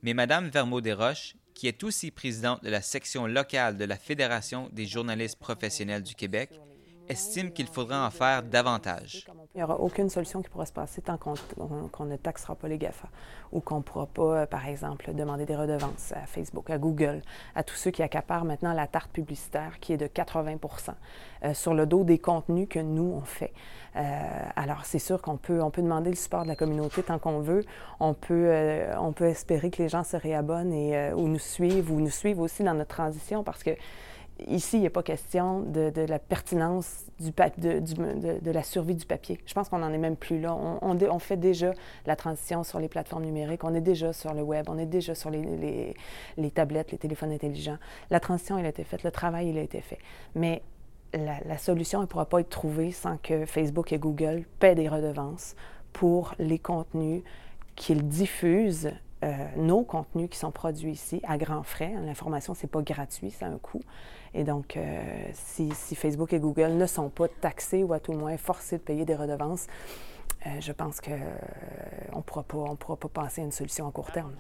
[0.04, 4.88] Mais Mme Vermeau-Desroches, qui est aussi présidente de la section locale de la Fédération des
[4.88, 6.50] journalistes professionnels du Québec,
[7.12, 9.28] estime qu'il faudra en faire davantage.
[9.54, 12.78] Il n'y aura aucune solution qui pourra se passer tant qu'on ne taxera pas les
[12.78, 13.10] GAFA
[13.52, 17.22] ou qu'on ne pourra pas, euh, par exemple, demander des redevances à Facebook, à Google,
[17.54, 20.92] à tous ceux qui accaparent maintenant la tarte publicitaire qui est de 80%
[21.44, 23.54] euh, sur le dos des contenus que nous, on fait.
[23.98, 24.00] Euh,
[24.56, 27.42] alors, c'est sûr qu'on peut, on peut demander le support de la communauté tant qu'on
[27.42, 27.66] veut.
[28.00, 28.54] On peut,
[28.98, 32.40] on peut espérer que les gens se réabonnent et, ou nous suivent ou nous suivent
[32.40, 33.72] aussi dans notre transition parce que
[34.48, 39.40] ici, il n'est pas question de, la pertinence du, de, la survie du papier.
[39.46, 40.56] Je pense qu'on n'en est même plus là.
[40.56, 41.74] On, fait déjà
[42.06, 45.16] la transition sur les plateformes numériques, on est déjà sur le web, on est déjà
[45.16, 45.96] sur les,
[46.54, 47.78] tablettes, les téléphones intelligents.
[48.10, 50.00] La transition, elle a été faite, le travail, il a été fait.
[50.36, 50.62] Mais
[51.14, 55.56] la, solution, ne pourra pas être trouvée sans que Facebook et Google paient des redevances
[55.94, 57.24] pour les contenus
[57.76, 58.92] qu'ils diffusent
[59.24, 61.94] euh, nos contenus qui sont produits ici à grands frais.
[62.04, 63.82] L'information, ce n'est pas gratuit, ça a un coût.
[64.34, 65.04] Et donc, euh,
[65.34, 68.84] si, Facebook et Google ne sont pas taxés ou à tout le moins forcés de
[68.84, 69.68] payer des redevances,
[70.46, 74.34] euh, je pense qu'on ne pourra, pourra pas penser à une solution à court terme.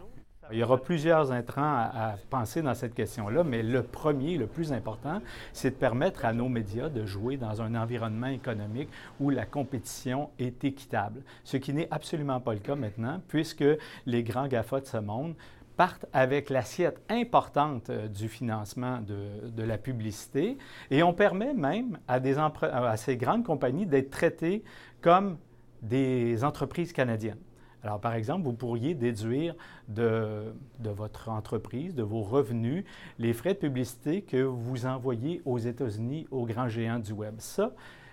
[0.52, 4.74] Il y aura plusieurs intrants à, penser dans cette question-là, mais le premier, le plus
[4.74, 5.22] important,
[5.54, 8.89] c'est de permettre à nos médias de jouer dans un environnement économique
[9.20, 13.64] où la compétition est équitable, ce qui n'est absolument pas le cas maintenant, puisque
[14.06, 15.36] les grands GAFA de ce monde
[15.82, 20.60] partent avec l'assiette importante euh, du financement de, la publicité
[20.92, 24.64] et on permet même à, ces grandes compagnies d'être traitées
[25.02, 25.40] comme
[25.82, 27.40] des entreprises canadiennes.
[27.84, 29.56] Alors, par exemple, vous pourriez déduire
[29.88, 30.54] de,
[30.84, 32.86] votre entreprise, de vos revenus,
[33.18, 37.38] les frais de publicité que vous envoyez aux États-Unis aux grands géants du Web.
[37.40, 37.72] Ça,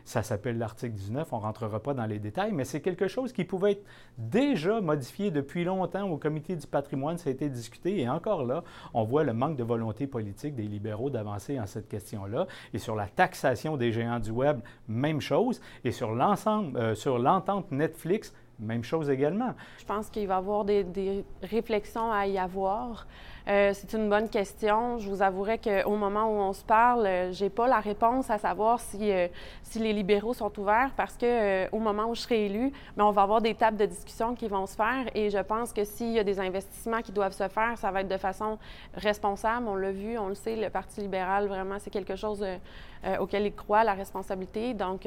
[0.09, 3.31] ça s'appelle l'article 19, on ne rentrera pas dans les détails, mais c'est quelque chose
[3.33, 3.85] qui pouvait être
[4.17, 8.65] déjà modifié depuis longtemps au comité du patrimoine, ça a été discuté, et encore là,
[8.95, 12.47] on voit le manque de volonté politique des libéraux d'avancer en cette question-là.
[12.73, 15.61] Et sur la taxation des géants du Web, même chose.
[15.85, 19.55] Et sur l'ensemble, euh, sur l'entente Netflix, même chose également.
[19.79, 23.07] Je pense qu'il va y avoir des, réflexions à y avoir.
[23.49, 24.99] Euh, c'est une bonne question.
[24.99, 28.36] Je vous avouerai qu'au moment où on se parle, euh, j'ai pas la réponse à
[28.36, 29.26] savoir si, euh,
[29.62, 33.11] si les libéraux sont ouverts parce que au moment où je serai élue, mais on
[33.11, 36.12] va avoir des tables de discussion qui vont se faire et je pense que s'il
[36.12, 38.59] y a des investissements qui doivent se faire, ça va être de façon
[38.94, 39.66] responsable.
[39.66, 42.44] On l'a vu, on le sait, le Parti libéral, vraiment, c'est quelque chose
[43.18, 44.74] auquel il croit, la responsabilité.
[44.74, 45.07] Donc,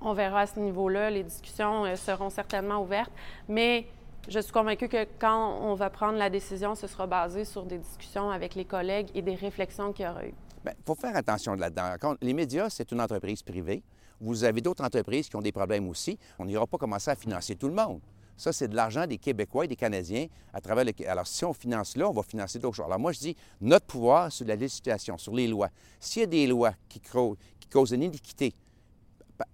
[0.00, 1.10] on verra à ce niveau-là.
[1.10, 3.12] Les discussions euh, seront certainement ouvertes.
[3.48, 3.86] Mais
[4.28, 7.78] je suis convaincue que quand on va prendre la décision, ce sera basé sur des
[7.78, 10.34] discussions avec les collègues et des réflexions qu'il y aura eu.
[10.66, 12.16] Il faut faire attention là-dedans.
[12.20, 13.82] Les médias, c'est une entreprise privée.
[14.20, 16.18] Vous avez d'autres entreprises qui ont des problèmes aussi.
[16.38, 18.00] On n'ira pas commencer à financer tout le monde.
[18.36, 20.92] Ça, c'est de l'argent des Québécois et des Canadiens à travers le...
[21.08, 22.86] Alors, si on finance là, on va financer d'autres choses.
[22.86, 25.70] Alors, moi, je dis, notre pouvoir sur la législation, sur les lois.
[26.00, 28.52] S'il y a des lois qui, qui causent une iniquité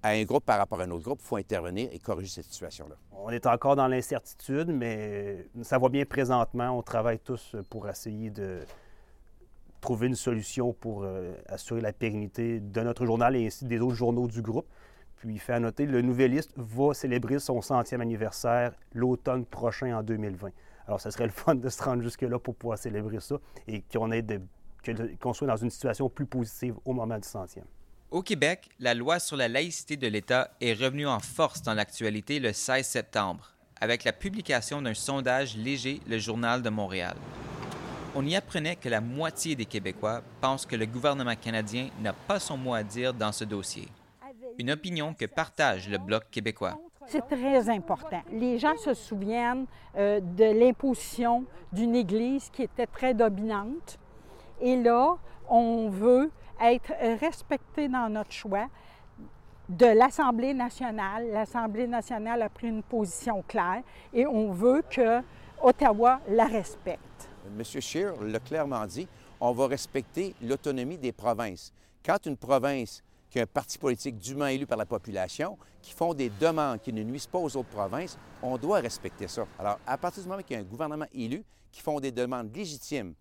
[0.02, 2.52] à un groupe par rapport à un autre groupe, il faut intervenir et corriger cette
[2.52, 2.96] situation-là.
[3.24, 6.76] On est encore dans l'incertitude, mais ça va bien présentement.
[6.76, 8.62] On travaille tous pour essayer de
[9.80, 13.94] trouver une solution pour euh, assurer la pérennité de notre journal et ainsi des autres
[13.94, 14.66] journaux du groupe.
[15.16, 20.02] Puis, il fait à noter, le Nouvelliste va célébrer son centième anniversaire l'automne prochain en
[20.02, 20.48] 2020.
[20.88, 23.36] Alors, ce serait le fun de se rendre jusque-là pour pouvoir célébrer ça
[23.68, 27.66] et qu'on soit dans une situation plus positive au moment du centième.
[28.12, 32.40] Au Québec, la loi sur la laïcité de l'État est revenue en force dans l'actualité
[32.40, 37.16] le 16 septembre, avec la publication d'un sondage léger Le Journal de Montréal.
[38.14, 42.38] On y apprenait que la moitié des Québécois pensent que le gouvernement canadien n'a pas
[42.38, 43.88] son mot à dire dans ce dossier.
[44.58, 46.78] Une opinion que partage le Bloc québécois.
[47.06, 48.20] C'est très important.
[48.30, 49.64] Les gens se souviennent
[49.96, 53.98] euh, de l'imposition d'une Église qui était très dominante.
[54.60, 55.16] Et là,
[55.48, 56.30] on veut
[56.62, 58.68] être respecté dans notre choix
[59.68, 61.30] de l'Assemblée nationale.
[61.30, 63.82] L'Assemblée nationale a pris une position claire
[64.12, 65.22] et on veut que
[65.62, 67.30] Ottawa la respecte.
[67.46, 67.62] M.
[67.64, 69.08] Scheer l'a clairement dit,
[69.40, 71.72] on va respecter l'autonomie des provinces.
[72.04, 76.14] Quand une province qui a un parti politique dûment élu par la population, qui font
[76.14, 79.46] des demandes qui ne nuisent pas aux autres provinces, on doit respecter ça.
[79.58, 82.54] Alors, à partir du moment qu'il y a un gouvernement élu qui font des demandes
[82.54, 83.14] légitimes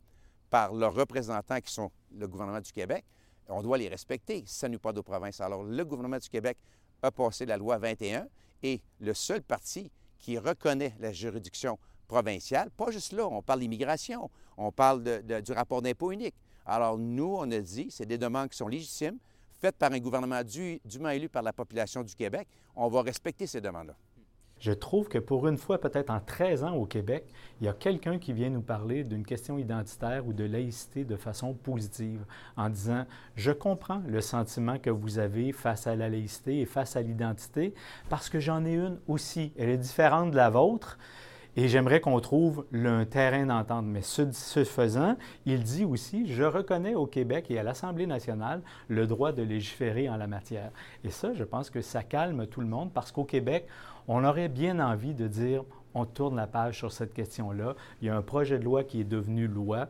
[0.49, 3.05] par leurs représentants qui sont le gouvernement du Québec,
[3.51, 4.43] on doit les respecter.
[4.45, 5.41] Ça n'est pas aux provinces.
[5.41, 6.57] Alors, le gouvernement du Québec
[7.01, 8.27] a passé la loi 21
[8.63, 14.29] et le seul parti qui reconnaît la juridiction provinciale, pas juste là, on parle d'immigration,
[14.57, 16.35] on parle du rapport d'impôt unique.
[16.65, 19.17] Alors, nous, on a dit, c'est des demandes qui sont légitimes,
[19.59, 22.47] faites par un gouvernement dûment élu par la population du Québec.
[22.75, 23.95] On va respecter ces demandes-là.
[24.61, 27.25] Je trouve que pour une fois, peut-être en 13 ans au Québec,
[27.59, 31.15] il y a quelqu'un qui vient nous parler d'une question identitaire ou de laïcité de
[31.15, 32.23] façon positive,
[32.55, 33.05] en disant,
[33.35, 37.73] je comprends le sentiment que vous avez face à la laïcité et face à l'identité,
[38.07, 39.51] parce que j'en ai une aussi.
[39.57, 40.99] Elle est différente de la vôtre.
[41.57, 43.85] Et j'aimerais qu'on trouve un terrain d'entente.
[43.85, 49.05] Mais ce, faisant, il dit aussi, je reconnais au Québec et à l'Assemblée nationale le
[49.05, 50.71] droit de légiférer en la matière.
[51.03, 53.67] Et ça, je pense que ça calme tout le monde parce qu'au Québec,
[54.13, 57.75] on aurait bien envie de dire, on tourne la page sur cette question-là.
[58.01, 59.87] Il y a un projet de loi qui est devenu loi,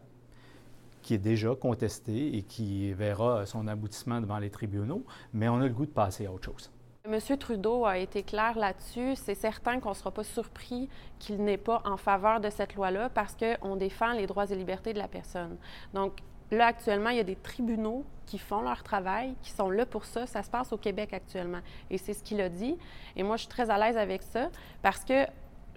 [1.01, 5.03] qui est déjà contesté et qui verra son aboutissement devant les tribunaux,
[5.33, 6.69] mais on a le goût de passer à autre chose.
[7.03, 7.17] M.
[7.39, 9.15] Trudeau a été clair là-dessus.
[9.15, 13.09] C'est certain qu'on ne sera pas surpris qu'il n'est pas en faveur de cette loi-là
[13.09, 15.57] parce qu'on défend les droits et libertés de la personne.
[15.95, 16.19] Donc,
[16.51, 20.05] là, actuellement, il y a des tribunaux qui font leur travail, qui sont là pour
[20.05, 20.25] ça.
[20.25, 21.59] Ça se passe au Québec actuellement.
[21.89, 22.77] Et c'est ce qu'il a dit.
[23.15, 24.49] Et moi, je suis très à l'aise avec ça
[24.81, 25.25] parce que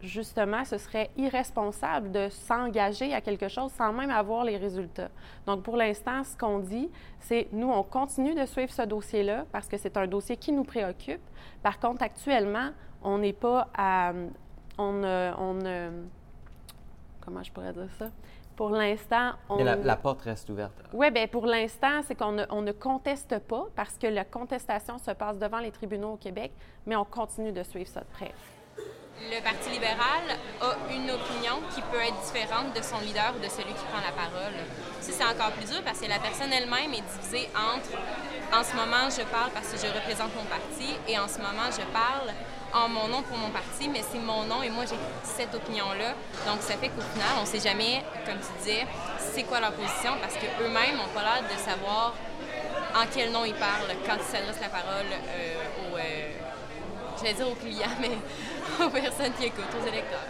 [0.02, 5.08] justement, ce serait irresponsable de s'engager à quelque chose sans même avoir les résultats.
[5.46, 9.66] Donc, pour l'instant, ce qu'on dit, c'est nous, on continue de suivre ce dossier-là parce
[9.66, 11.22] que c'est un dossier qui nous préoccupe.
[11.62, 12.70] Par contre, actuellement,
[13.02, 14.12] on n'est pas à.
[14.76, 15.58] On, on,
[17.20, 18.10] comment je pourrais dire ça?
[18.56, 19.56] Pour l'instant, on...
[19.56, 20.72] Mais la, porte reste ouverte.
[20.92, 24.98] Oui, bien, pour l'instant, c'est qu'on ne, on ne conteste pas parce que la contestation
[24.98, 26.52] se passe devant les tribunaux au Québec,
[26.86, 28.32] mais on continue de suivre ça de près
[29.20, 30.26] le Parti libéral
[30.60, 34.02] a une opinion qui peut être différente de son leader ou de celui qui prend
[34.02, 34.54] la parole.
[35.00, 37.94] Ça, c'est encore plus dur parce que la personne elle-même est divisée entre
[38.52, 41.70] en ce moment, je parle parce que je représente mon parti et en ce moment,
[41.70, 42.30] je parle
[42.74, 46.14] en mon nom pour mon parti, mais c'est mon nom et moi, j'ai cette opinion-là.
[46.46, 48.86] Donc, ça fait qu'au final, on ne sait jamais, comme tu disais,
[49.18, 52.14] c'est quoi leur position parce qu'eux-mêmes n'ont pas l'air de savoir
[52.94, 56.30] en quel nom ils parlent quand ils s'adressent la parole euh, aux, euh,
[57.18, 60.20] je vais dire aux clients, mais aux personnes qui écoutent, aux électeurs.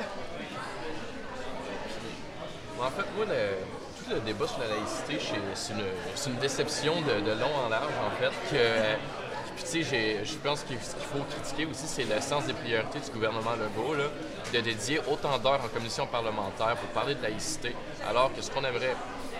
[2.79, 5.19] En fait, moi, tout le débat sur la laïcité,
[5.55, 8.33] c'est une, déception de, long en large, en fait.
[8.51, 9.24] Que,
[9.57, 13.11] puis, tu sais, je pense qu'il faut critiquer aussi, c'est le sens des priorités du
[13.11, 14.05] gouvernement Legault, là,
[14.53, 17.75] de dédier autant d'heures en commission parlementaire pour parler de laïcité,
[18.09, 18.97] alors que ce qu'on aimerait,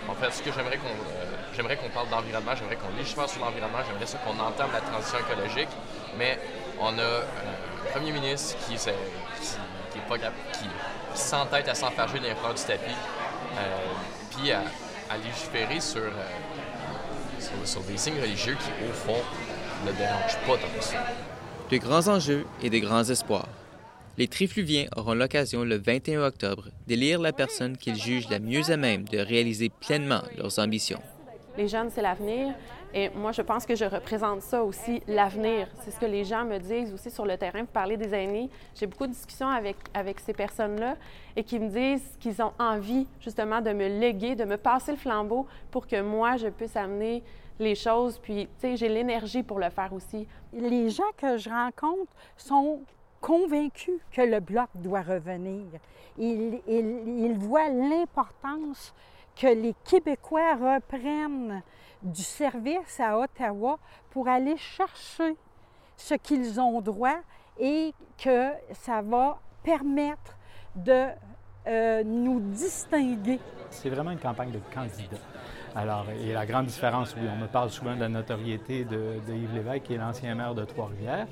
[0.07, 4.05] en fait, ce que j'aimerais qu'on euh, parle d'environnement, j'aimerais qu'on légifère sur l'environnement, j'aimerais
[4.05, 5.69] ça qu'on entame la transition écologique,
[6.17, 6.39] mais
[6.79, 8.89] on a un premier ministre qui, qui,
[9.91, 9.99] qui
[11.15, 12.91] qui s'entête à s'enfarger d'un du tapis,
[13.57, 13.77] euh,
[14.31, 14.63] puis à,
[15.17, 16.11] légiférer euh,
[17.39, 19.21] sur, sur, des signes religieux qui, au fond,
[19.85, 20.97] ne dérangent pas tant que ça.
[21.69, 23.47] De grands enjeux et de grands espoirs.
[24.17, 28.77] Les Trifluviens auront l'occasion le 21 octobre d'élire la personne qu'ils jugent la mieux à
[28.77, 31.01] même de réaliser pleinement leurs ambitions.
[31.57, 32.53] Les jeunes, c'est l'avenir.
[32.93, 35.67] Et moi, je pense que je représente ça aussi, l'avenir.
[35.81, 37.61] C'est ce que les gens me disent aussi sur le terrain.
[37.61, 38.49] Vous parlez des aînés.
[38.73, 40.95] J'ai beaucoup de discussions avec, avec ces personnes-là
[41.35, 44.97] et qui me disent qu'ils ont envie justement de me léguer, de me passer le
[44.97, 47.21] flambeau pour que moi, je puisse amener
[47.59, 48.19] les choses.
[48.19, 50.27] Puis, tu sais, j'ai l'énergie pour le faire aussi.
[50.53, 52.81] Les gens que je rencontre sont
[53.21, 55.65] convaincus que le bloc doit revenir.
[56.17, 58.93] Ils, ils, ils voient l'importance
[59.35, 61.61] que les Québécois reprennent
[62.01, 63.77] du service à Ottawa
[64.11, 65.35] pour aller chercher
[65.97, 67.17] ce qu'ils ont droit
[67.59, 70.37] et que ça va permettre
[70.75, 71.07] de
[71.67, 73.39] euh, nous distinguer.
[73.71, 75.17] C'est vraiment une campagne de candidats.
[75.75, 79.33] Alors, et la grande différence, oui, on me parle souvent de la notoriété de, de
[79.33, 81.27] Yves Lévesque, qui est l'ancien maire de Trois-Rivières,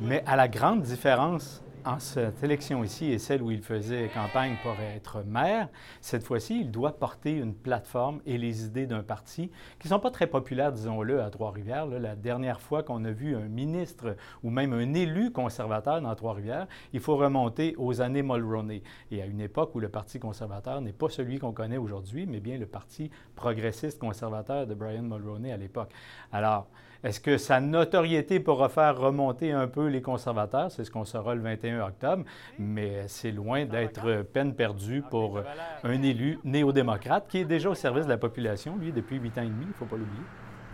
[0.00, 4.56] mais à la grande différence en cette élection ici et celle où il faisait campagne
[4.62, 5.68] pour être maire,
[6.00, 10.00] cette fois-ci, il doit porter une plateforme et les idées d'un parti qui ne sont
[10.00, 11.86] pas très populaires, disons-le, à Trois-Rivières.
[11.86, 16.66] La dernière fois qu'on a vu un ministre ou même un élu conservateur dans Trois-Rivières,
[16.92, 20.92] il faut remonter aux années Mulroney et à une époque où le Parti conservateur n'est
[20.92, 25.56] pas celui qu'on connaît aujourd'hui, mais bien le Parti progressiste conservateur de Brian Mulroney à
[25.56, 25.92] l'époque.
[26.32, 26.68] Alors,
[27.04, 30.70] est-ce que sa notoriété pourra faire remonter un peu les conservateurs?
[30.70, 32.24] C'est ce qu'on saura le 21 21 octobre,
[32.58, 35.40] mais c'est loin d'être peine perdue pour
[35.82, 39.42] un élu néo-démocrate qui est déjà au service de la population, lui, depuis huit ans
[39.42, 40.22] et demi, il ne faut pas l'oublier.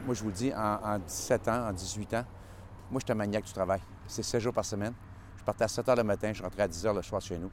[0.05, 2.25] Moi, je vous le dis, en, 17 ans, en 18 ans,
[2.91, 3.81] moi, j'étais un maniaque du travail.
[4.07, 4.95] C'est 7 jours par semaine.
[5.37, 7.39] Je partais à 7 h le matin, je rentrais à 10 h le soir chez
[7.39, 7.51] nous.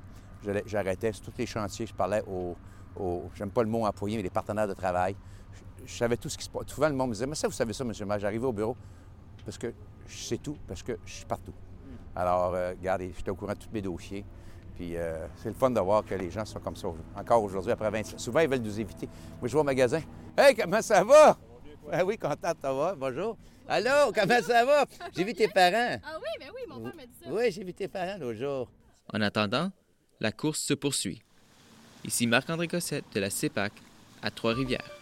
[0.66, 2.56] J'arrêtais sur tous les chantiers, je parlais aux,
[3.36, 5.16] j'aime pas le mot employé, mais les partenaires de travail.
[5.86, 6.68] Je, savais tout ce qui se passe.
[6.68, 8.76] Souvent, le monde me disait, mais ça, vous savez ça, monsieur le J'arrivais au bureau
[9.46, 9.74] parce que
[10.08, 11.54] je sais tout, parce que je suis partout.
[12.16, 14.26] Alors, euh, regardez, j'étais au courant de tous mes dossiers.
[14.76, 17.72] Puis euh, c'est le fun de voir que les gens sont comme ça encore aujourd'hui,
[17.72, 19.08] après 20 Souvent, ils veulent nous éviter.
[19.40, 20.02] Moi, je vais au magasin.
[20.38, 21.38] Hey, comment ça va?
[21.92, 22.96] Ah oui, content de t'avoir.
[22.96, 23.38] Bonjour.
[23.68, 24.86] Allô, comment ça va?
[25.16, 26.00] J'ai vu tes parents.
[26.04, 27.30] Ah oui, ben oui, mon père m'a dit ça.
[27.30, 28.72] Oui, j'ai vu tes parents l'autre jour.
[29.14, 29.72] En attendant,
[30.20, 31.22] la course se poursuit.
[32.04, 33.72] Ici Marc-André Cossette de la CEPAC
[34.22, 35.00] à Trois-Rivières.